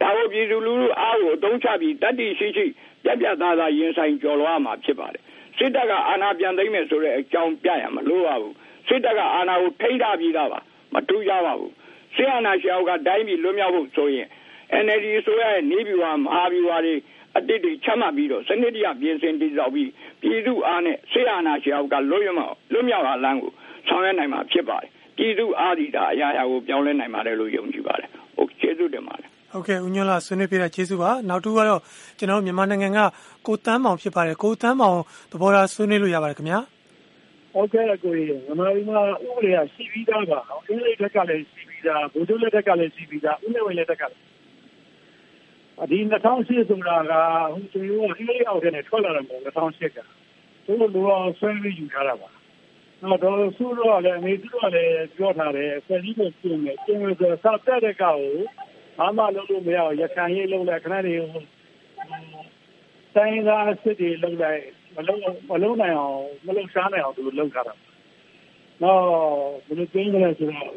[0.00, 2.66] ဒါကိုပြည်သူလူထုအားကိုအသုံးချပြီးတတိရှိရှိ
[3.04, 5.22] ပြပြသားသားရင်ဆိုင်ကြော်လွှားမှာဖြစ်ပါတယ်
[5.56, 8.54] စစ်တပ်ကအာဏာပြန်သိမ်းမယ်ဆိုတဲ့အကြောင်းပြရမှာလို့ပါဘူး
[8.88, 10.60] စစ်တပ်ကအာဏာကိုထိန်းထားပြီးသားပါ
[10.94, 11.72] မတူကြပါဘူး
[12.14, 14.28] ဆရာနာရှောက်ကတိုင်းပြည်လွတ်မြောက်ဖို့ဆိုရင်
[14.84, 16.94] NLD ဆိုရရဲ့နေပြည်တော်မဟာပြည်တော်တွေ
[17.36, 19.90] အတိတ်တွေချမှတ်ပြီးတော့စနစ်တရပြင်ဆင်တည်ဆောက်ပြီး
[20.22, 23.52] ပြည်သူအားနဲ့ဆရာနာရှောက်ကလွတ်ရမှာလွတ်မြောက်လာလမ်းကို
[23.88, 31.80] ဆောင်ရွက်နိုင်မှာဖြစ်ပါတယ်ပြည်သူအားဒီတာအရာရာကိုပြောင်းလဲနိုင်ပါတယ်လို့ယုံကြည်ပါတယ်ဟုတ်ကျေးဇူးတင်ပါတယ်ဟုတ်ကဲ့ဦးညွန့်လာဆွေးနွေးပြတဲ့ကျေးဇူးပါနောက်တူကတော့
[32.18, 32.98] ကျွန်တော်မြန်မာနိုင်ငံက
[33.46, 34.98] ကိုတန်းမောင်ဖြစ်ပါတယ်ကိုတန်းမောင်
[35.30, 36.60] သဘောထားဆွေးနွေးလို့ရပါတယ်ခင်ဗျာ
[37.54, 40.38] ဟုတ်ကဲ့ကိုကြီးမြန်မာပြည်မှာဥပဒေကရှိပြီးသားပါ
[40.68, 44.22] အင်္ဂလိပ်ဘက်ကလည်းရှိပြီးသားဗိုလ်ချုပ်လက်ထက်ကလည်းရှိပြီးသားဦးနေဝင်လက်ထက်ကလည်း
[45.90, 47.12] ဒီ2008ဆိုတာက
[47.52, 49.98] ဟိုကျွန်တော်ကအင်္ဂလိပ်အောက်ထဲနဲ့ထွက်လာတယ်မဟုတ်2008က
[50.64, 52.28] သူတို့လိုဆွဲပြီးယူထားတာပါ
[53.08, 58.36] တော့တော့ဆူတော့လည်း အမေသူတို့ကလည်း ပြောထားတယ်ဆယ်ကြီးကိုပြင်မယ် ပြင်မယ်ဆိုတော့စတက်တဲ့ကောက်ကို
[58.98, 61.14] ဘာမှလုပ်လို့မရဘူး ရခိုင်ရေးလုပ်လိုက်ခဏတွေ
[63.14, 64.62] တိုင်းသားစစ်တွေလုပ်လိုက်
[64.96, 65.20] မလုံး
[65.50, 67.74] မလုံးနိုင်အောင် မလုံးရှားနိုင်အောင် သူလုပ်ထားတာ။
[68.82, 69.02] တော့
[69.66, 70.72] ဘယ်လိုကျင်းကြလဲဆိုတော့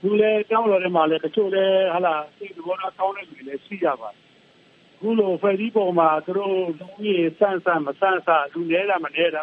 [0.00, 4.16] သူလည်းတောင်းတော်ထဲမှာလည်းတချို့လည်းဟာလာစိတ်တော်သားကောင်းတဲ့ လူတွေလည်း ရှိကြပါတယ်။
[5.00, 9.40] ခုလိုဖယ်ဒီပေါ်မှာ သူတို့ လူကြီးစန့်စန့်မစန့်စလူနေတာ မနေတာ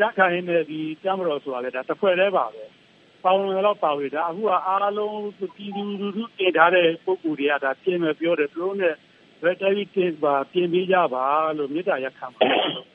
[0.00, 2.64] ရခိုင်နဲ့ဒီတမတော်ဆိုတာလေဒါတစ်ဖွဲ့တည်းပါပဲ။
[3.24, 5.18] ပေါင်းတော့ပါဝေးတာအခုကအားလုံး
[5.54, 8.94] ပြည်သူလူထုတည်ထားတဲ့ပုံကူတွေကဒါပြင်မယ်ပြောတယ်သူတို့နဲ့
[9.42, 11.24] battery case ပါပြင်ပေးကြပါ
[11.58, 12.40] လို့မေတ္တာရက်ခံပါ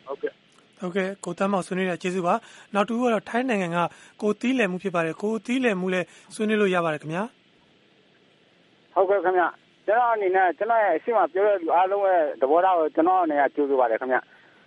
[0.08, 0.34] ဟုတ်ကဲ့
[0.80, 2.34] ဟုတ်ကဲ့ကိုတမ်းမောင်ဆွေးနွေးရကျေးဇူးပါ
[2.74, 3.78] နောက်တူကတော့ထိုင်းနိုင်ငံက
[4.22, 7.24] ကိုတီးလည်မှုဖြစ်ပါတယ်ကိုတီးလည်မှုလည်းဆွေးနွေးလို့ရပါတယ်ခင်ဗျာ
[8.94, 9.44] ဟုတ်ကဲ့ခင်ဗျ
[9.88, 14.18] ကျွန်တော်အနေနဲ့ကျွန်တော်ရဲ့အရှိမပြောတဲ့လူအားလုံးရဲ့သဘောထားကိုကျွန်တော်အနေနဲ့ကြိုးစားပါတယ်ခင်ဗျ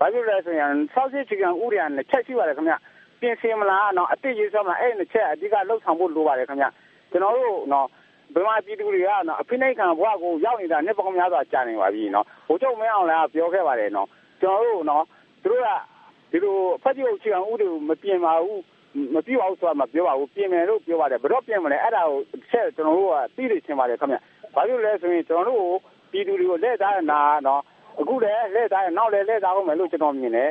[0.03, 2.75] ဘာဖြစ်လဲဆိုရင်ဆောက်စစ်ချီကန်ဥရိယနဲ့ချက်ရှိပါတယ်ခင်ဗျ
[3.21, 6.67] ပြင်ဆင်မလားတော့အတိတ်ရေးဆောက်မလားအဲ့ဒီချက်အဓိကလှုပ်ဆောင်ဖို့လိုပါတယ်ခင်ဗျ
[7.11, 7.87] ကျွန်တော်တို့တော့
[8.35, 14.09] ဘယ်မှာပြည်သူတွေကနော်အဖိနှိတ်ခံဘဝကိုရောက်နေတာနှစ်ပေါင်းများစွာကြာနေပါပြီနော်ဘိုးချုပ်မင်းအောင်လည်းပြောခဲ့ပါတယ်နော်
[14.41, 15.05] ကျွန်တော်တို့နော်
[15.43, 15.69] သူတို့က
[16.31, 18.61] ဒီလိုဖက်တီအုပ်ချေအောင်ဥတွေကိုမပြင်ပါဘူး
[19.15, 24.19] မပြည့်ပါဘူးဆိုတာမပြောပါဘူးပြင်မယ်လို့ပြောပါတယ်ဘယ်တော့ပြင်မလဲအဲ့ဒါကိုချက်ကျွန်တော်တို့ကသိနေချင်ပါတယ်ခင်ဗျ
[24.55, 25.67] ဘာလို့လဲဆိုရင်ကျွန်တော်တို့
[26.11, 27.63] ပြည်သူတွေကိုလက်သားနာနော်
[28.01, 30.51] အခုလည်းလက်သားနောက်လည်းလက်သားအောင်မယ်လို့ကျွန်တော်မြင်တယ်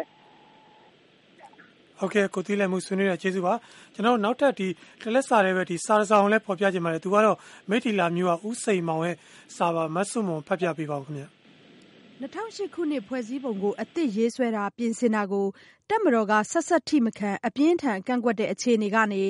[2.00, 3.54] ဟုတ်ကဲ့ကိုသီးလည်းမှုဆွေးနွေးရကျေးဇူးပါ
[3.94, 4.68] ကျွန်တော်နောက်ထပ်ဒီ
[5.02, 7.38] တလက်စာတွေပဲဒီစာဆောင်လည်းပေါ်ပြခြင်းပါတယ်သူကတော့
[7.70, 9.16] မိထီလာမျိုးကဥစိန်မောင်ရဲ့
[9.56, 11.26] စာပါမတ်ဆုမွန်ဖတ်ပြပေးပါဦးခင်ဗျ
[12.22, 15.46] 2008ခုနှစ်ဖွဲ့စည်းပုံကိုအသစ်ရေးဆွဲတာပြင်ဆင်တာကို
[15.94, 19.24] တပ်မတော်ကဆက်စပ်ထိမခံ အပြင်းထန် ကန့်ကွက်တဲ့ အခြေအနေကနေ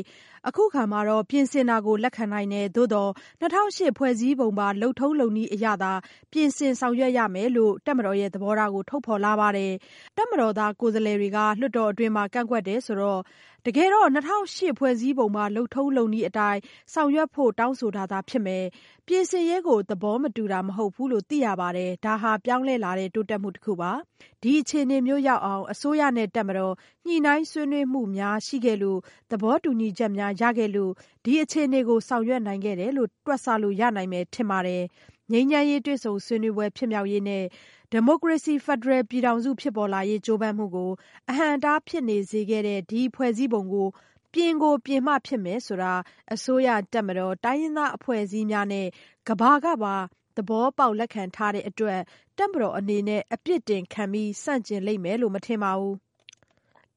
[0.47, 0.99] အခုအခါမှာ
[1.29, 5.93] ပြင်ဆင်တာကို လက်ခံနိုင်တယ်။သို့သော် ၂၀၀၈ ဖွဲ့စည်းပုံပါ လုပ်ထုံးလုပ်နည်းအရသာ
[6.31, 9.71] ပြင်ဆင်ဆောင်ရွက်ရမယ်လို့ တပ်မတော်ရဲ့ သဘောထားကို ထုတ်ဖော်လာပါတယ်။
[10.17, 13.21] တပ်မတော်သား ကိုယ်စားလှယ်တွေက လွှတ်တော်အတွင်းမှာ ကန့်ကွက်တယ်ဆိုတော့
[13.65, 16.59] တကယ်တော့ ၂၀၀၈ ဖွဲ့စည်းပုံပါ လုပ်ထုံးလုပ်နည်းအတိုင်း
[16.93, 18.65] ဆောင်ရွက်ဖို့ တောင်းဆိုတာသာ ဖြစ်မယ်။
[19.07, 23.91] ပြင်ဆင်ရေးကို သဘောမတူတာ မဟုတ်ဘူးလို့ သိရပါတယ်။ဒါဟာ ပြောင်းလဲလာတဲ့ တိုးတက်မှုတခုပါ။
[24.43, 26.73] ဒီအခြေအနေမျိုးရောက်အောင် အစိုးရနဲ့ တပ်မတော်
[27.05, 28.99] ညှိနှိုင်းဆွေးနွေးမှုများရှိခဲ့လို့
[29.31, 30.91] သဘောတူညီချက်များရခဲ့လို့
[31.23, 34.83] ဒီအခြေအနေကို ဆောင်ရွက်နိုင်ခဲ့တယ်လို့ တွက်ဆလို့ရနိုင်မယ်ထင်ပါတယ်။
[35.31, 37.43] ငြိမ်းချမ်းရေး တွေ့ဆုံဆွေးနွေးပွဲ ဖြစ်မြောက်ရေးနဲ့
[37.91, 40.91] ဒီမိုကရေစီ ဖက်ဒရယ်ပြည်ထောင်စု ဖြစ်ပေါ်လာရေး ကြိုးပမ်းမှုကို
[41.29, 43.87] အဟန့်အတား ဖြစ်နေစေခဲ့တဲ့ ဒီဖွဲ့စည်းပုံကို
[44.33, 45.93] ပြင်ကိုပြင်မှ ဖြစ်မယ်ဆိုတာ
[46.33, 48.87] အစိုးရ၊တပ်မတော်၊တိုင်းရင်းသားအဖွဲ့အစည်းများနဲ့
[49.27, 49.95] ကမ္ဘာကပါ
[50.37, 51.99] သဘောပေါက် လက်ခံထားတဲ့အတွက်
[52.37, 55.95] တပ်မတော်အနေနဲ့ အပြစ်တင်ခံပြီး ဆန့်ကျင်လိမ့်မယ်လို့ မထင်ပါဘူး။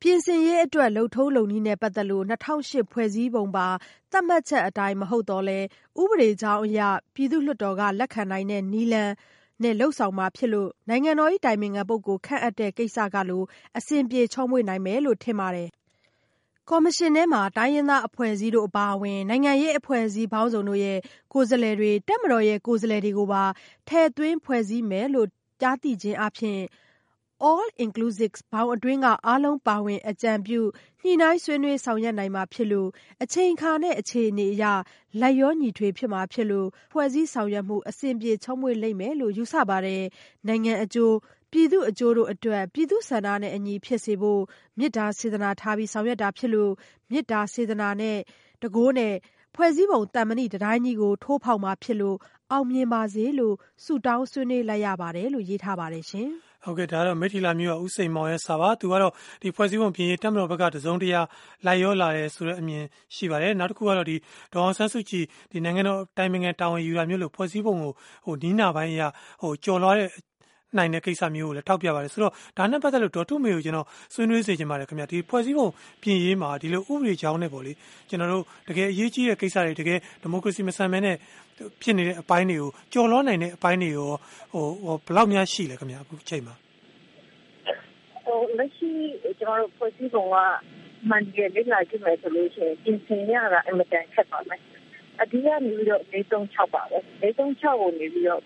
[0.06, 3.68] ပြင်ဆင်ရေးအတွက် လုပ်ထုံးလုပ်နည်းနဲ့ ပတ်သက်လို့ ၂၀၀၈ ဖွဲ့စည်းပုံပါ
[4.12, 5.66] သတ်မှတ်ချက်အတိုင်း မဟုတ်သော်လည်း
[6.02, 6.80] ဥပဒေကြောင်းအရ
[7.14, 9.12] ပြည်သူ့လွှတ်တော်က လက်ခံနိုင်တဲ့ နည်းလမ်း
[9.62, 13.42] နဲ့ လုပ်ဆောင်မှာဖြစ်လို့ နိုင်ငံတော်၏အတိုင်ပင်ခံပုဂ္ဂိုလ် ခန့်အပ်တဲ့ကိစ္စကလို
[13.78, 15.68] အဆင်ပြေ ချောမွေ့နိုင်မယ်လို့ ထင်ပါတယ်။
[16.70, 20.98] ကော်မရှင်ထဲမှာ တိုင်းရင်းသားအဖွဲ့အစည်းတို့ အပါအဝင် နိုင်ငံရေးအဖွဲ့အစည်းပေါင်းစုံတို့ရဲ့
[21.32, 23.44] ကိုယ်စားလှယ်တွေ၊တပ်မတော်ရဲ့ ကိုယ်စားလှယ်တွေကိုပါ
[23.88, 25.28] ထည့်သွင်းဖွဲ့စည်းမယ်လို့
[25.60, 26.60] ကြားသိခြင်းအားဖြင့်
[27.50, 30.60] All Inclusive ဘောင်အတွင်းက အားလုံးပါဝင် အကြံပြု
[31.02, 32.88] ညှိနှိုင်းဆွေးနွေး ဆောင်ရွက်နိုင်မှာဖြစ်လို့
[33.22, 34.64] အချိန်အခါနဲ့ အခြေအနေအရ
[35.20, 40.02] လိုက်လျောညီထွေဖြစ်မှာဖြစ်လို့ ဖွဲ့စည်းဆောင်ရွက်မှု အဆင်ပြေချောမွေ့လိမ့်မယ်လို့ ယူဆပါတယ်။
[40.48, 41.12] နိုင်ငံအကျိုး၊
[41.52, 44.42] ပြည်သူ့အကျိုးတို့အတွက် ပြည်သူ့ဆန္ဒနဲ့အညီ ဖြစ်စေဖို့
[44.78, 46.72] မေတ္တာစေတနာထားဆောင်ရွက်တာဖြစ်လို့
[47.10, 48.18] မေတ္တာစေတနာတန်
[48.74, 49.14] ခိုးနဲ့
[49.56, 52.16] ဖွဲ့စည်းပုံ သံမဏိတံတိုင်းကြီးကို ထိုးဖောက်မှာဖြစ်လို့
[52.52, 56.30] အောင်မြင်ပါစေလို့ ဆုတောင်းဆွေးနွေးလိုက်ရပါတယ်လို့ ရေးထားပါတယ်ရှင်။
[56.64, 61.20] ဟုတ်ကဲ့ ဒါကတော့ မိထီလာမျိုးကဥစိန်မောင်ရဲ့စာပါ သူကတော့ဒီဖွဲ့စည်းပုံပြင်ရေးတက်မတော်ဘက်က တစုံတရာ
[61.66, 62.84] လိုက်ရောလာတယ်ဆိုတဲ့ အမြင်
[63.14, 64.16] ရှိပါတယ် နောက်တစ်ခုကတော့ဒီ
[64.52, 67.92] ဒေါအောင်ဆန်းစုကြည်ဒီနိုင်ငံတော်တိုင်ပင်ခံ တာဝန်ယူတာမျိုးလို့ဖွဲ့စည်းပုံကို
[68.24, 69.02] ဟိုနီးနာပိုင်းအရ
[69.42, 70.08] ဟိုကြော်လွှားတဲ့
[70.78, 75.68] နိုင်တဲ့ ကိစ္စမျိုးကိုလည်း ထောက်ပြပါတယ် ဆိုတော့ ဒါနဲ့ပတ်သက်လို့ ဒေါ်ထုမေကိုကျွန်တော်ဆွေးနွေးစေချင်ပါတယ်ခင်ဗျာဒီဖွဲ့စည်းပုံ
[76.02, 77.72] ပြင်ရေးမှာ ဒီလို ဥပဒေကြောင်းနဲ့ပေါ့လေ
[78.08, 81.16] ကျွန်တော်တို့တကယ်အရေးကြီးတဲ့ ကိစ္စတွေ တကယ် ဒီမိုကရေစီ မဆန်မဲနဲ့
[81.82, 84.10] ဖြစ်နေတဲ့အပိုင်းတွေကိုကြော်လွှားနိုင်တဲ့အပိုင်းတွေရော
[84.52, 86.54] ဟိုဟိုဘယ်လောက်များရှိလဲခင်ဗျာအခုချိန်မှာ
[88.24, 88.90] ဟိုလက်ရှိ
[89.40, 90.36] ကျွန်တော်တို့ဖွဲ့စည်းပုံက
[91.10, 94.60] မှန်တယ်လေ့လာကြည့်မယ်ဆိုလို့ရှိရင်ပြင်ဆင်ရတာအင်မတန်ခက်ပါမယ်
[95.20, 98.40] အဓိကနေပြီးတော့436ပါပဲ436ကိုနေပြီးတော့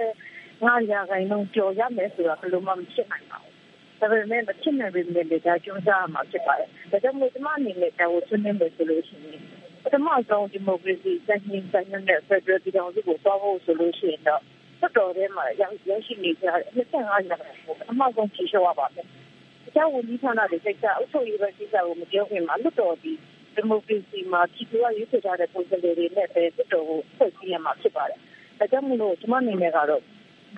[0.00, 3.54] 80ငါးရာခိုင်နှုန်းကျော်ရမယ်ဆိုတာဘယ်လိုမှမဖြစ်နိုင်ပါဘူး
[4.00, 9.57] ဒါပေမဲ့မဖြစ်နိုင်ပေမဲ့လည်းဒါကြိုးစားမှာဖြစ်ပါတယ်ဒါကြောင့်မို့ဒီမှာအနေနဲ့ဒါကိုဆွေးနွေးမယ်ဆိုလို့ရှိရင်ပ
[9.92, 14.42] ထမဆုံးဒီမိုကရေစီစံချိန်စံညွှန်းတဲ့ဖက်ဒရယ်ပြည်ထောင်စုကိုသွားဖို့ဆိုလို့ရှိရင်တော့
[14.80, 19.06] တော်တော်ထဲမှာရောက်ရောက်ရှိနေကြတဲ့25ရာခိုင်နှုန်းအမှောက်ဆုံးဖြေလျှော့ရပါမယ်။
[19.74, 23.12] ကျောင်းဝန်ကြီးဌာနတွေစိတ်ကအုပ်ချုပ်ရေးပဲကိစ္စကိုမပြောခင်မှာလွတ်တော်ဒီ
[23.54, 28.18] ဒီမိုကရေစီမှာပြည်သူကရွေးချယ်ထားတဲ့ပုံစံတွေနဲ့ပဲလွတ်တော်ကိုဖွဲ့စည်းရမှာဖြစ်ပါတယ်။
[28.58, 30.02] ဒါကြောင့်မလို့ကျွန်မအနေနဲ့ကတော့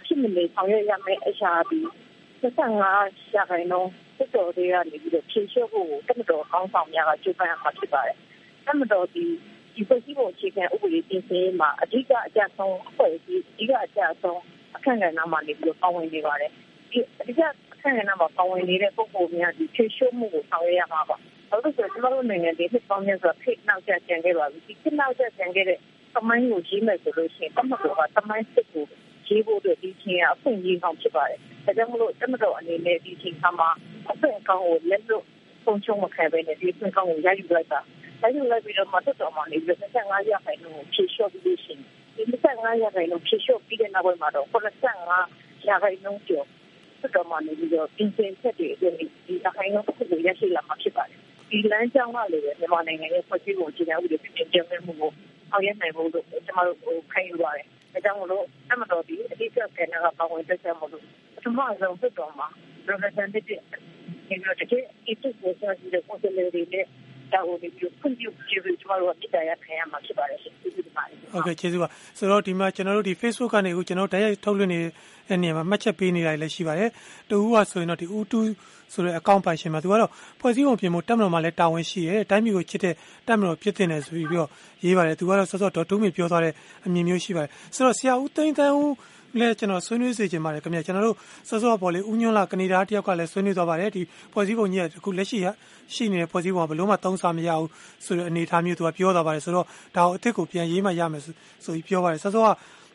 [0.07, 1.81] ဖြစ်မနေဆောင်ရွက်ရမယ့်အရာဒီ
[2.43, 8.17] 25ရာခိုင်နှုန်းလွတ်တော်တွေကနေပြီးတော့ဖြေလျှော့ဖို့တမတော်ကောင်းဆောင်များကကြိုးပမ်းရမှာဖြစ်ပါတယ်။
[8.67, 9.25] တမတော်ဒီ
[9.75, 14.41] ဒီဖွဲ့စည်းပုံအခြေခံဥပဒေပြင်ဆင်ရေးမှာအဓိကအကြဆုံးအဖွဲ့အစည်းအဓိကအကြဆုံး
[14.77, 16.53] အခန့်ကဏ္ဍမှာနေပြီးတော့ပါဝင်နေပါတယ်
[16.91, 17.41] ဒီအဓိက
[17.73, 21.17] အခန့်ကဏ္ဍမှာပါဝင်နေတဲ့ပုဂ္ဂိုလ်များဒီဖြည့်ရှုမှုကိုဆောင်ရွက်ရမှာပါ
[21.51, 25.79] ဘာလို့ဆိုတော့ကျွန်တော်တို့နိုင်ငံဒီနှစ်ပေါင်းများစွာဖိတ်နောက်ကျကျန်ခဲ့ပါပြီဒီဖိတ်နောက်ကျကျန်ခဲ့တဲ့
[26.15, 28.85] သမိုင်းကိုရေးမယ်ဆိုလို့ရှိရင်တမတော်ကသမိုင်းစစ်ကို
[29.27, 33.69] ရေးဖို့အတွက်ဒီချင်းအဖွင့်ရေးအောင်ဖြစ်ပါတယ်ဒါကြောင့်မလို့တမတော်အနေနဲ့ဒီချင်းကမှာ
[34.11, 35.25] အဖွင့်အကောင့်ကိုလက်လို့
[35.65, 37.81] ပုံချုံမခံဘဲနဲ့ဒီအဖွင့်အကောင့်ကိုရယူလိုက်တာ
[38.23, 46.47] တိုင်းယူလိုက်ပြီးတော့မတ်တော်မှာနေပြီး25ရာခိုင်နှုန်းဖြည့်လျှော့ပြီးလို့ရှိရင်ဒီ25ရာခိုင်နှုန်းဖြည့်လျှော့ပြီးတဲ့နောက်ပိုင်းမှာတော့85ရာခိုင်နှုန်းကျော်
[47.07, 51.19] တ်တော်မှာနေပြီးတော့ပြင်ဆင်ချက်တွေအတွင်းဒီအခိုင်အမာတစ်ခုကိုရရှိလာမှာဖြစ်ပါတယ်
[51.51, 55.11] ဒီလမ်းကြောင်းကလည်းမြန်မာနိုင်ငံရဲ့ဖွဲ့စည်းပုံအခြေခံဥပဒေပြင်ပြမဲ့မှုကို
[55.53, 61.05] အောင်ရနိုင်ဖို့လို့ကျွန်တော်တို့ခိုင်းယူပါတယ်။ဒါကြောင့်မလို့အမှတော်ဒီအတိအကျကဏ္ဍကပါဝင်တက်ချက်မလို့
[61.35, 62.49] ပထမဆုံးဖြစ်တော်မှာ
[62.89, 63.65] representative
[64.29, 66.47] ဒီလိုတကယ်အစ်စ်ကိုဆက်ပြီးတော့ consider
[67.33, 71.89] တွေဒါကိုဒီလိုဖွင့်ပြကြည့်ပြီးကျွန်တော်တို့ကတရားခံရမှာဖြစ်ပါတယ်ရှင်ကျေးဇူးတင်ပါတယ်ဟုတ်ကဲ့ကျေးဇူးပါ
[72.19, 74.81] ဆိုတော့ဒီမှာကျွန်တော်တို့ဒီ Facebook ကနေအခုကျွန်တော်တရားထုတ်လွှင့်နေ
[75.29, 76.91] တဲ့နေရာမှာမှတ်ချက်ပေးနေတာလည်းရှိပါတယ်
[77.31, 78.41] တူကဆိုရင်တော့ဒီဦးတူ
[78.93, 82.95] ဆိုတဲ့အကောင့်ပိုင်ရှင်မှာသူကတော့ဖွဲ့စည်းပုံပြင်ဖို့တက်မတော်မှာလည်းတာဝန်ရှိတယ်တိုင်းပြည်ကိုချစ်တဲ့
[83.27, 84.49] တက်မတော်ဖြစ်တင်တယ်ဆိုပြီးတော့
[84.85, 86.53] ရေးပါတယ်သူကတော့စောစောဒေါ်တူးမီပြောသွားတဲ့
[86.87, 88.93] အမြင်မျိုးရှိပါတယ်ဆိုတော့ဆရာဦးသိန်းတန်းဦး
[89.39, 91.17] လဲကျွန်တော်ဆွေးနွေးစေချင်ပါတယ်ခင်ဗျာကျွန်တော်တို့
[91.49, 95.39] စောစောပေါ်လေဦးညွန့်လာကနေဒါတယောက်ကလည်းဆွေးနွေးသွားပါတယ်ဒီဖွဲ့စည်းပုံကြီးကအခုလက်ရှိ
[95.95, 97.69] ရှိနေတဲ့ဖွဲ့စည်းပုံကဘလို့မှသုံးစားမရဘူး
[98.05, 99.67] ဆိုတဲ့အနေအထားမျိုးသူကပြောသွားပါတယ်ဆိုတော့
[99.97, 101.23] ဒါကိုအစ်စ်ကိုပြန်ရေးမှရမယ်
[101.65, 102.49] ဆိုပြီးပြောပါတယ်စောစောက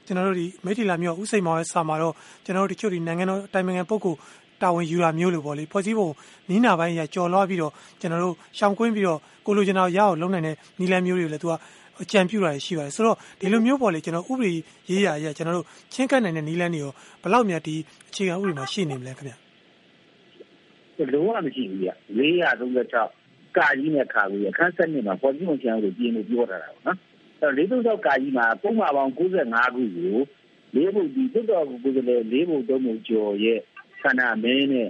[0.06, 2.14] ကျွန်တော်တို့ဒီမိထီလာမျိုးဥစိန်မောင်ရဲ့စာမှာတော့
[2.46, 4.20] ကျွန်တော်တို့တချို့ဒီနိုင်ငံတော်တိုင်ပင်ခံပုဂ္ဂိုလ်
[4.62, 6.10] တာဝန်ယူတာမျိုးလို့ပေါ့လေဖွဲ့စည်းပုံ
[6.50, 11.54] နီးနာပိုင်းရကြော်လွှားပြီးတော့ကျွန်တော်တို့ရှောင်ကွင်းပြီးတော့ကိုလိုချင်တာရအောင်လုပ်နိုင်တဲ့နီလန်မျိုးတွေလည်းသူက
[12.02, 14.54] အကြံပြုတာရှိပါတယ်ဆိုတော့ဒီလိုမျိုးပေါ့လေကျွန်တော်ဥပဒေ
[14.90, 17.76] ရေးရာရကျွန်တော်တို့ချင်းကပ်နိုင်တဲ့နီလန်တွေရောဘယ်လောက်များဒီ
[18.10, 26.98] အခြေခံဥပဒေမှာရှိနေမလဲခင်ဗျလုံးဝမရှိဘူးဗျ436ကာကြီးနဲ့ခါကြီးအခန်းဆက်နှစ်မှာပေါ်ကြီးဝင်ချင်လို့ပြင်လို့ပြောထားတာပေါ့နော်
[27.42, 30.18] အဲတော့436ကာကြီးမှာပုံမှန်ပေါင်း95ခုကို
[30.76, 33.60] လေးဘုတ်ဒီတွတ်တော်ကိုယ်ကလေးလေးဘုတ်သုံးဘုတ်ကျော်ရဲ့
[34.02, 34.90] ဆန္ဒမင်းနဲ့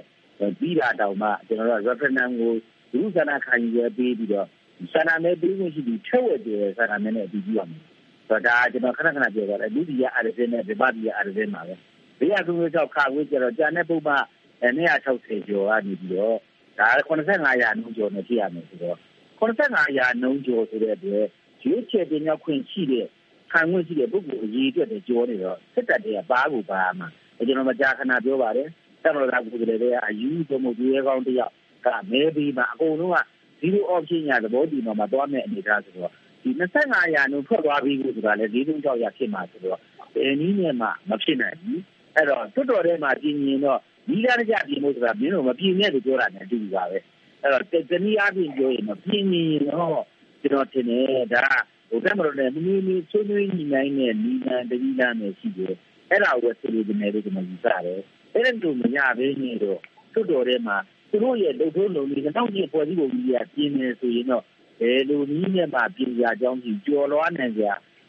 [0.60, 2.54] ပြီးတာတောင်မှကျွန်တော်တို့ referendum ကို
[2.94, 4.48] လူဆန္ဒခံယူရပေးပြီးတော့
[4.94, 7.82] ဆန္ဒမဲပေးခွင့်ရှိပြီးထက်ဝက်တည်းဆန္ဒမဲနဲ့အတည်ပြုရမယ်။
[8.28, 11.76] ဆိုတော့ဒါကျွန်တော်ခဏခဏပြောတာလေလူဒီရအာရစင်းနဲ့ဒီပါဒီရအာရစင်းမှာပဲ။
[12.20, 14.16] ဘေးရဆုံးတော့ခါဝေးကြတော့ကြာတဲ့ပုံမှ
[14.62, 16.38] 260ကျော်ကနေပြီးတော့
[16.80, 18.98] ဒါ85ရာနှုန်းကျော်နဲ့ဖြစ်ရမယ်ဆိုတော့
[19.40, 21.26] 85ရာနှုန်းကျော်ဆိုတဲ့အတွက်
[21.64, 23.08] ရွေးချယ်တင်မြောက်ခွင့်ရှိတဲ့
[23.52, 27.08] ခံခွင့်ရှိတဲ့ပုဂ္ဂိုလ်အရေးအတွက်ကြောနေတော့စစ်တပ်တွေကပါကိုပါမှာ
[27.38, 28.68] ကျွန်တော်မကြာခဏပြောပါတယ်
[29.04, 31.54] တမရတာကိုယ်တည်းကအယူသို့မဟုတ်ဒီရဲကောင်းတယောက်
[31.86, 33.18] ကမဲပြီးမှအကုန်လုံးက
[33.66, 36.12] zero option ရသဘောတည်မှာမှာသွားမဲ့အနေအထားဆိုတော့
[36.44, 36.50] ဒီ
[36.84, 39.80] 25ရာနှုန်းထွက်သွားပြီးဆိုတာလည်း၄၃6ရာဖြစ်မှာဆိုတော့
[40.14, 41.82] ဘယ်နည်းနဲ့မှမဖြစ်နိုင်ဘူး
[42.16, 46.98] အဲ့တော့တွတ်တော်ထဲမှာပြင်ရင်တော့ဒီလာကြပြင်လို့ဆိုတာမင်းတို့မပြင်နဲ့လို့ပြောတာနဲ့အတူတူပါပဲ
[47.42, 50.02] အဲ့တော့တနည်းအားဖြင့်ပြောရင်တော့ပြင်ရင်တော့
[50.42, 51.46] ကျွန်တော်ထင်တယ်ဒါ
[51.90, 55.76] ဟိုကမလို့လည်းမင်းမင်းဆွေးနွေးညီနိုင်တဲ့နီလန်တတိလန်နဲ့ရှိတယ်
[56.10, 58.02] အဲ့ဒါကိုဆွေးနွေးနေတယ်လို့ကျွန်တော်ယူဆတယ်
[58.34, 59.80] အဲ့ဒါတို့မရဘဲနေတော့
[60.14, 60.78] တွတ်တော်ထဲမှာ
[61.10, 64.44] သူတို့ရဲ့လုံထုံးလုံနည်းနောက်ကြီးဖွဲ့စည်းပုံကြီးက ပြင်နေဆိုရင်တော့
[64.80, 67.64] ဘယ်လိုနည်းနဲ့မှ ပြင်ရအကြောင်းကြီးကြော်လွားနိုင်ကြ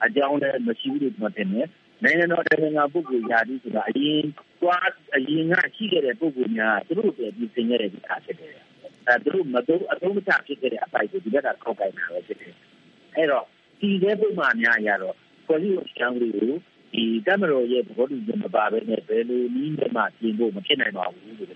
[0.05, 1.69] အကြောင်းလည်း မရှိဘူးလို့ ကျွန်တော်ထင်တယ်
[2.03, 4.23] နိုင်ငံတော်နိုင်ငံပုဂ္ဂိုလ်ရာထူးဆိုတာအရင်
[4.61, 8.53] သွားအရင်က ရှိခဲ့တဲ့ ပုဂ္ဂိုလ်များသူတို့တည်းပြင်ဆင်ခဲ့တဲ့အခါဖြစ်တယ်။
[9.07, 12.55] အဲသူတို့မတော့အသုံးမချဖြစ်ခဲ့တဲ့ အပိုက်ကို ဒီဘက်ကခောက်ကိုက်တာပဲ ဖြစ်တယ်။
[13.17, 13.45] အဲတော့
[13.81, 16.53] ဒီတဲ့ပုံမှန်များရတော့ပေါ်လီကိုရှောင်းလေးကို
[16.93, 21.56] ဒီတမတော်ရဲ့ဘောတူညီမပါဘဲနဲ့ ဘယ်လိုနည်းနဲ့မှ ပြင်ဖို့ မဖြစ်နိုင်ပါဘူးလို့ကျွန်တော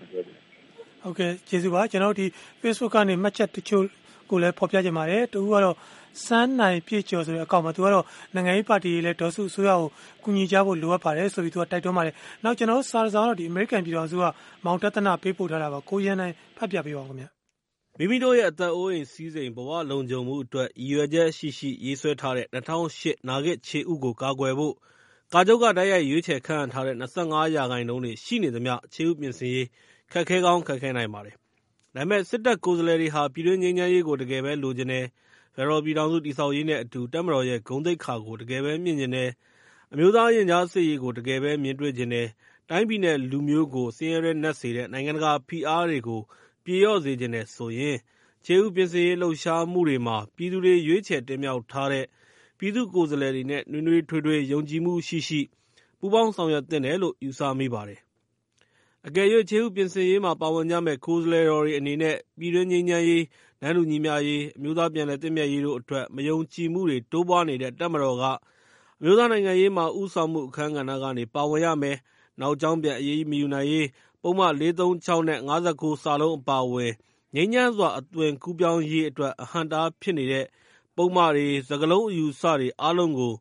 [1.03, 2.25] ဟုတ်ကဲ့ကျေးဇူးပါကျွန်တော်ဒီ
[2.61, 3.85] Facebook ကနေမှတ်ချက်တချို့
[4.29, 5.75] ကိုလည်းဖော်ပြကြပါတယ်တူကတော့
[6.25, 9.87] စမ်းနိုင်ပြည့်ကျော်ဆိုတဲ့အကောင့်မှာသူကတော့နိုင်ငံရေးပါတီတွေလည်းဒေါ်စုအစိုးရကို
[10.23, 14.23] ကူညီကြဖို့လိုအပ်ပါတယ်ဆိုပြီးသူကတိုက်တွန်းပါတယ်နောက်ကျွန်တော်စာဆောင်တော့ဒီအမေရိကန်ပြည်တော်စုက
[14.65, 17.25] မောင်တသနာပေးပို့ထားတာပါကိုရန်နိုင်ဖတ်ပြပေးပါဦးခင်ဗျ
[17.97, 24.73] မိမိတို့ရဲ့အသက်အိုးအိမ်စည်းစိမ်ဘဝလုံခြုံမှုအတွက်ရည်ရွယ်ချက်ရှိရှိရေးဆွဲထားတဲ့2008နာဂစ်ခြေဥကိုကာကွယ်ဖို့
[25.33, 29.67] ကာချုပ်ကတိုက်ရိုက်ရွေးချယ်ခန့်ထားတဲ့25ရာခိုင်နှုန်းတွေရှိနေသမျှခြေဥပြင်ဆင်ရေး
[30.11, 31.35] ခက်ခဲကောင်းခက်ခဲနိုင်ပါတယ်။
[31.95, 35.05] ဒါပေမဲ့ စစ်တပ်ကိုယ်စားလှယ်တွေဟာ ပြည်တွင်းငြိမ်းချမ်းရေးကို တကယ်ပဲလိုချင်တယ်
[35.55, 39.29] ဖက်ဒရယ်ပြည်ထောင်စု တည်ဆောက်ရေးနဲ့အတူ တပ်မတော်ရဲ့ ဂုဏ်သိက္ခာကို တကယ်ပဲမြှင့်ချင်တယ်။
[39.93, 42.27] အမျိုးသားရင်ကြားစေ့ရေးကို တကယ်ပဲမြင်တွေ့ချင်တယ်။
[42.69, 46.21] တိုင်းပြည်နဲ့ လူမျိုးကို ဆင်းရဲတွနက်စေတဲ့ နိုင်ငံတကာဖိအားတွေကို
[46.63, 47.97] ပြေလျော့စေချင်တယ်ဆိုရင်
[48.45, 52.05] ခြေဥပြင်ဆင်ရေးလှုပ်ရှားမှုတွေမှာ ပြည်သူတွေရွေးချယ်တင်မြှောက်ထားတဲ့
[52.59, 55.41] ပြည်သူ့ကိုယ်စားလှယ်တွေနဲ့ နွေးနွေးထွေးထွေး ယုံကြည်မှုရှိရှိ
[55.99, 58.01] ပူးပေါင်းဆောင်ရွက်သင့်တယ်လို့ ယူဆမိပါတယ်။
[59.07, 63.21] အကယ်၍ခြေဥပြင်ဆင်ရေးမှာ ပါဝင်ကြမယ့် ကိုယ်စားလှယ်တော်တွေအနေနဲ့ ပြည်တွင်းငြိမ်းချမ်းရေး၊
[63.61, 68.23] တန်းတူညီမျှရေး၊အမျိုးသားပြန်လည်သင့်မြတ်ရေးတို့အတွက် မယုံကြည်မှုတွေ တိုးပွားနေတဲ့ တပ်မတော်က
[68.99, 71.95] အမျိုးသားနိုင်ငံရေးမှာ ဦးဆောင်မှုအခန်းကဏ္ဍကနေ ပါဝင်ရမယ်၊
[72.39, 73.87] နောက်ကြောင်းပြန် အရေးမယူနိုင်ရေး
[74.21, 76.91] ပုဒ်မ ၄၃၆ နဲ့ ၅၉ အပါအဝင်
[77.35, 80.45] ငြိမ်းချမ်းစွာ အသွင်ကူးပြောင်းရေးအတွက် အဟန့်အတားဖြစ်နေတဲ့
[80.95, 83.33] ပုဒ်မတွေ၊စကားလုံးအယူအဆတွေ အားလုံးကို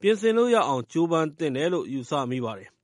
[0.00, 2.70] ပြင်ဆင်လို့ရအောင် ကြိုးပမ်းသင့်တယ်လို့ ယူဆမိပါတယ်။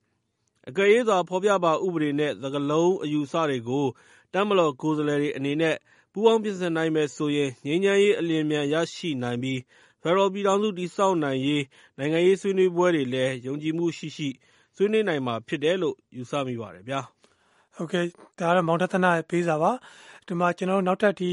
[0.69, 3.87] အကယ်၍သာ ဖော်ပြပါဥပဒေနဲ့ စကားလုံး အယူအဆတွေကို
[4.33, 5.77] တပ်မတော်ကိုယ်စားလှယ်တွေအနေနဲ့
[6.13, 9.61] ပူးပေါင်းပြင်ဆင်နိုင်မယ်ဆိုရင် ငြိမ်းချမ်းရေး အလျင်အမြန်ရရှိနိုင်ပြီး
[10.03, 11.65] ဖက်ဒရယ်ပြည်ထောင်စု တည်ဆောက်နိုင်ရေး
[11.99, 14.29] နိုင်ငံရေးဆွေးနွေးပွဲတွေလည်း ယုံကြည်မှုရှိရှိ
[14.77, 17.01] ဆွေးနွေးနိုင်မှာဖြစ်တယ်လို့ ယူဆမိပါတယ်ဗျာ။
[17.77, 18.05] ဟုတ်ကဲ့
[18.39, 19.73] ဒါကတော့ မောင်တသနာရဲ့ ပေးစာပါ။
[20.27, 21.31] ဒီမှာကျွန်တော်တို့နောက်ထပ်ဒီ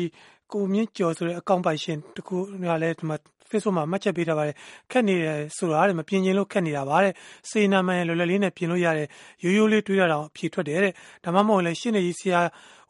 [0.51, 2.43] ကိုမြင့်ကျော်ဆိုတဲ့ အကောင့်ပိုင်ရှင်တခုက
[2.81, 3.17] လည်းဒီမှာ
[3.51, 4.55] Facebook မှာမှတ်ချက်ပေးထားပါတယ်
[4.91, 7.13] ခက်နေတယ်ဆိုတာတဲ့မပြင်ရင်လို့ခက်နေတာပါတဲ့
[7.49, 9.07] စေနာမှန်လွယ်လွယ်လေးနဲ့ပြင်လို့ရတယ်
[9.43, 12.41] ရိုးရိုးလေးတွေးရတာအဖြေထွက်တယ်တဲ့ဒါမှမဟုတ်လည်းရှင်းနေကြီးဆရာ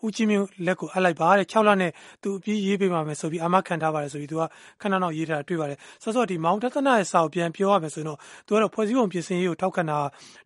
[0.06, 1.92] ဦးကြီးမျိုးလက်ကိုအပ်လိုက်ပါတဲ့6လနဲ့
[2.24, 4.44] သူအပြီးရေးပေးပါမယ်ဆိုပြီးအာမခံထားပါတယ်ဆိုပြီးသူက
[4.82, 9.98] ခဏနောက်ရေးထားတာတွေ့ပါတယ်ဆောစောဒီမောင်တသနာရဲ့စာကိုပြန်ပြောရမယ်ဆိုရင်တော့သူကတော့ဖွဲ့စည်းပုံပြင်ဆင်ရေးကိုထောက်ခံတာ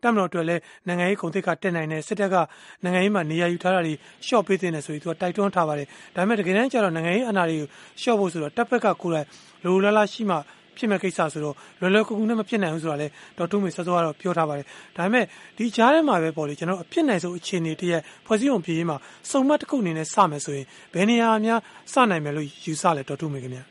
[0.03, 2.35] တမတော်အတွက်လည်းနိုင်ငံရေးကုန်သိက္ခာတက်နိုင်တဲ့စစ်တပ်က
[2.83, 3.93] နိုင်ငံရေးမှာနေရာယူထားတာတွေ
[4.27, 7.67] ရှော့ပေးတဲ့ဆိုပြီးသူကတိုက်တွန်းထားပါတယ်ဒါပေမဲ့တကယ်တမ်းကျတော့နိုင်ငံရေးအနာတွေကို
[8.01, 9.27] ရှော့ဖို့ဆိုတော့တပ်ဖက်ကကိုယ်တိုင်
[9.63, 10.37] လိုလိုလားလားရှိမှ
[10.77, 14.65] ဖြစ်မဲ့ကိစ္စဆိုတော့လွယ်လွယ်ကူကူနဲ့မဖြစ်နိုင်ဘူးဆိုတာလည်းဒေါက်တုမေစောစောကတော့ပြောထားပါတယ်
[14.97, 15.25] ဒါပေမဲ့
[15.57, 18.97] ဒီကြားထဲမှာပဲပေါ့လေကျွန်တော်အဖြစ်နိုင်ဆုံးအခြေအနေတည်းရဲ့ဖွဲ့စည်းပုံပြည်ရေးမှာ
[19.31, 21.59] စုံမတ်တစ်ခုအနေနဲ့စမယ်ဆိုရင်ဘယ်နေရာများ
[21.93, 23.63] စနိုင်မယ်လို့ယူဆလဲဒေါက်တုမေခင်ဗျာ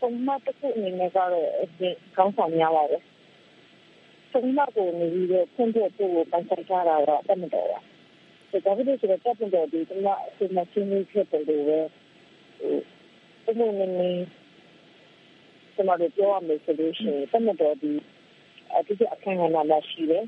[0.00, 1.30] စုံမတ်တစ်ခုအနေနဲ့ကတော့
[2.16, 2.98] ကောင်းဆောင်များပါပဲ
[4.32, 7.80] စုံမတ်ကိုနေပြီးတော့ဖွင့်ဖို့ပို့ပန်ဆိုင်ထားတာတော့တတ်မတော်ပါ
[8.64, 11.78] ဒါပေမဲ့ဆိုတော့တပ်တော်ဒီကနေ့အချိန်မှချင်းချင်းဖြစ်တယ်လို့ပဲ
[13.44, 14.10] ဟိုဘယ်လိုလဲ
[15.80, 17.92] ကျမတို့ပြောရမယ်ဆိုလို့ရှိရင်တမတော်ဒီ
[18.76, 20.24] အတူအခန်းကဏ္ဍမှာရှိတယ်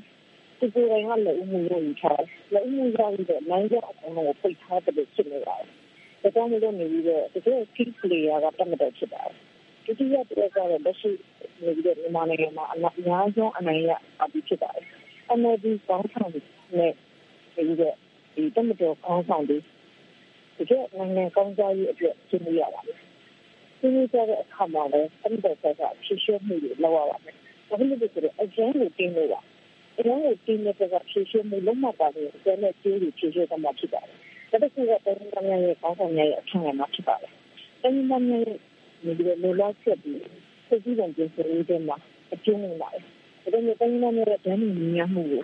[0.59, 2.21] ဒီကိုယ်တိုင်ကလည်းဥမှုလို့ယူထား
[2.53, 5.69] တယ်ဥမှုရပြီးတော့နိုင်ကြအကုန်လုံးကိုပိတ်ထားတယ်ဖြစ်နေပါတယ်
[6.21, 9.35] ဒါကြောင့်မလို့နေပြီးတော့တကယ် key player ကတမတော်ဖြစ်ပါတယ်
[9.85, 11.11] ဒုတိယတစ်ကတော့လက်ရှိ
[11.63, 14.85] နေပြီးတော့မြန်မာနိုင်ငံမှာအများဆုံးအနိုင်ရပါပြီးဖြစ်ပါတယ်
[15.39, 16.43] MLB ကောင်းဆောင်နဲ့
[17.55, 17.95] ပြီးတော့
[18.35, 19.57] ဒီတမတော်ကောင်းဆောင်တွေ
[20.57, 23.02] တကယ်နိုင်ငံကောင်းစားရေးအတွက်ရှင်းပြရပါတယ်
[23.83, 27.35] ဆွေးနွေးကြတဲ့အခါမှာလည်းအဲ့ဒီဘက်ကဖြည့်ရှင်းမှုတွေလုပ်ရပါမယ်။
[27.69, 29.39] ဘာဖြစ်လို့လဲဆိုတော့အကျန်းကိုတင်းလို့ပါ။
[29.97, 34.15] အကျန်းကိုတင်းတဲ့ဘက်ကဖြည့်ရှင်းမှုလုံးဝပါလို့ကျန်တဲ့ကျိုးတွေဖြည့်ရှင်းမှာဖြစ်ပါတယ်။
[34.51, 37.31] ဒါတစ်ခုကတိုင်းဒေသများရဲ့ကောင်းဆောင်များရဲ့အခမ်းအနားဖြစ်ပါတယ်။
[37.81, 38.57] တိုင်းဒေသများရဲ့
[39.17, 40.19] ဒီလိုလိုလားချက်ပြီး
[40.67, 41.97] စိတ်ကြီးပုံပြင်ဆင်ရေးတဲ့မှာ
[42.33, 43.03] အကျုံးဝင်ပါတယ်။
[43.43, 44.63] ဒါပေမဲ့တိုင်းဒေသများရဲ့ဒဏ်ည
[45.01, 45.43] ဉ့်မှုကို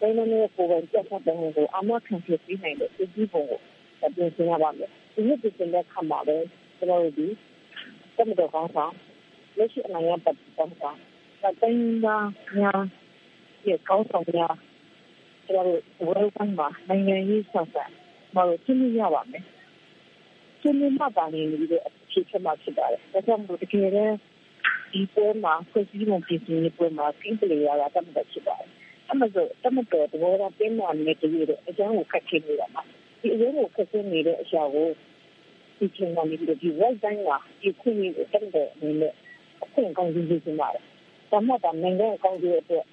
[0.00, 6.46] တိုင်းဒေသများရဲ့ပုံစံချက်ဖတ်တဲ့ကိုအမခံဖြစ်ပြီးနိုင်တဲ့စိတ်ကြီးပုံကိုပြင်ဆင်ရပါမယ်။ဒီနေ့ပြင်ဆင်တဲ့အခါမှာလည်း
[6.78, 7.26] ကျွန်တော်တို့ဒီ
[8.18, 8.94] တက်မတော်ကောင်းဆောင်
[9.58, 10.98] လက်ရှိအနိုင်ရပတ်ကောင်းဆောင်
[11.42, 12.26] တိုင်းသား
[12.58, 12.80] များ
[13.66, 14.54] ရဲ့ကောင်းဆောင်များ
[15.46, 17.84] ကျွန်တော်တို့ဝယ်ကမ်းမှာနိုင်ငံရေးဆက်ဆံ
[18.34, 19.44] မလို့ရှင်းပြရပါမယ်
[20.60, 24.12] ရှင်းပြမှပါနေပြီးတော့အခြေချက်မှဖြစ်ပါတယ်ဒါကြောင့်မို့တကယ်တော့
[24.92, 28.68] ဒီပွဲမှာဖွဲ့စည်းပုံပြင်ဆင်ရေးပွဲမှာကင်းပလေရတာတတ်မှတ်ဖြစ်ပါတယ်
[29.10, 32.82] အမှန်ဆိုတမတော်တော့တော့ပြင်မှနေတည်းရဲ့အကြောင်းကိုခက်ခဲနေတာမှာ
[33.20, 34.88] ဒီအရင်ကိုခက်ခဲနေတဲ့အရာကို
[35.78, 39.12] ဒီချိန်မှာနေပြီးဒီ right time မှာဒီခွင့်ရတဲ့တမတော်အနေနဲ့
[39.62, 40.82] အခွင့်ကောင်းကြီးကြီးစပါတယ်
[41.30, 42.84] ဒါမှသာနိုင်ငံကောင်းကြီးအတွက်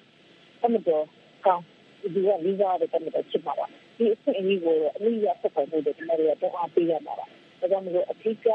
[0.60, 1.04] တမတော်
[1.46, 1.62] ကောင်း
[2.00, 8.48] ဒီကလေးစားတဲ့တမတော်ဖြစ်မှာပါဒီအခွင့်အရေးကိုအမိရဆက်ပေါ်မှုတွေကျွန်တော်တို့တော့အားပေးရမှာပါဒါကြောင့်မလို့အထူးက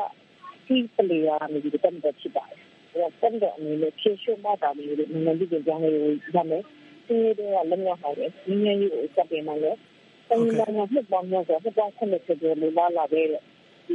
[0.68, 2.58] ဒီပလေယာနေဒီတမတော်ဖြစ်ပါတယ်
[3.02, 6.64] ဒါတမတော်အနေနဲ့ဖြည့်ရှင်းမှတာမျိုးတွေနိုင်ငံပြည်ကြောင်းလေးကိုရမယ်
[7.08, 9.78] ဒီတွေကလည်းမြောက်ဟောတယ်ညီငယ်ကြီးကိုစတင်နိုင်တယ်။
[10.30, 13.38] တိုင်းနိုင်ငံနှစ်ပေါင်းများစွာနှစ်ပေါင်း70ကျော်လိုလာလာတဲ့ဒီ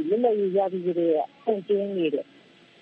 [0.09, 1.11] လွတ်လပ်ရေးရပြီးကြတဲ့
[1.45, 2.25] ပုံကျင်းနေတဲ့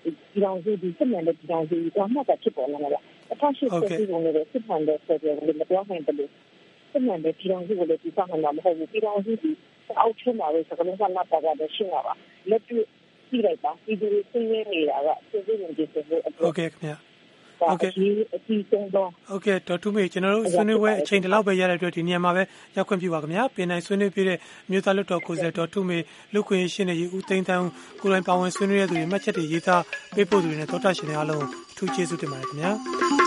[0.04, 3.00] ဒီတော်စုဒီစစ်မှန်တဲ့ဒီတော်စုဒါမှသာဖြစ်ပေါ်လာမှာပါ။
[3.32, 6.28] အထရှိတဲ့ဒီကုန်းတွေစစ်မှန်တဲ့ဆက်တွေလည်းမပြောနိုင်ဘူး။
[6.90, 9.50] စစ်မှန်တဲ့ဒီတော်စုကိုလည်းဒီဆောင်မှာမဟုတ်ဘူး။ဒီတော်စုဒီ
[9.98, 12.14] အောက်ချမှာပဲစကလုံးကလာတာကတော့ရှင်းပါပါ။
[12.50, 12.84] လက်တွေ့
[13.28, 16.96] ကြည့်လိုက်ပါဒီဒီသိနေနေတာကစစ်စစ်ဝင်စစ်စစ်ကိုအဟုတ်ကဲ့ခင်ဗျာ
[17.58, 18.06] ဟုတ်ကဲ့အစီ
[18.62, 22.42] အစဉ်တော့ဟုတ်ကဲ့ဒေါ်ထုမေကျွန်တော်တို့ဆွေးနွေးပွဲအချိန်တလောက်ပဲရတဲ့အတွက်ဒီနေရာမှာပဲ
[22.76, 24.38] ရောက်ခွင့်ပြုပါခင်ဗျာပြင်နိုင်ဆွေးနွေးပြတဲ့
[24.70, 25.98] မြို့သားလွတ်တော်ကိုယ်စားဒေါ်ထုမေ
[26.34, 27.66] လူခွင့်ရှင်းနေဦးသိန်းတန်း
[28.00, 29.82] ကိုလိုင်းပါဝင်ဆွေးနွေးရတဲ့သူတွေမှတ်ချက်တွေရေးသား
[30.14, 31.44] ပေးပို့သူတွေနဲ့တောတာရှင်တွေအားလုံး
[31.76, 33.25] ထူးကျေးဇူးတင်ပါတယ်ခင်ဗျာ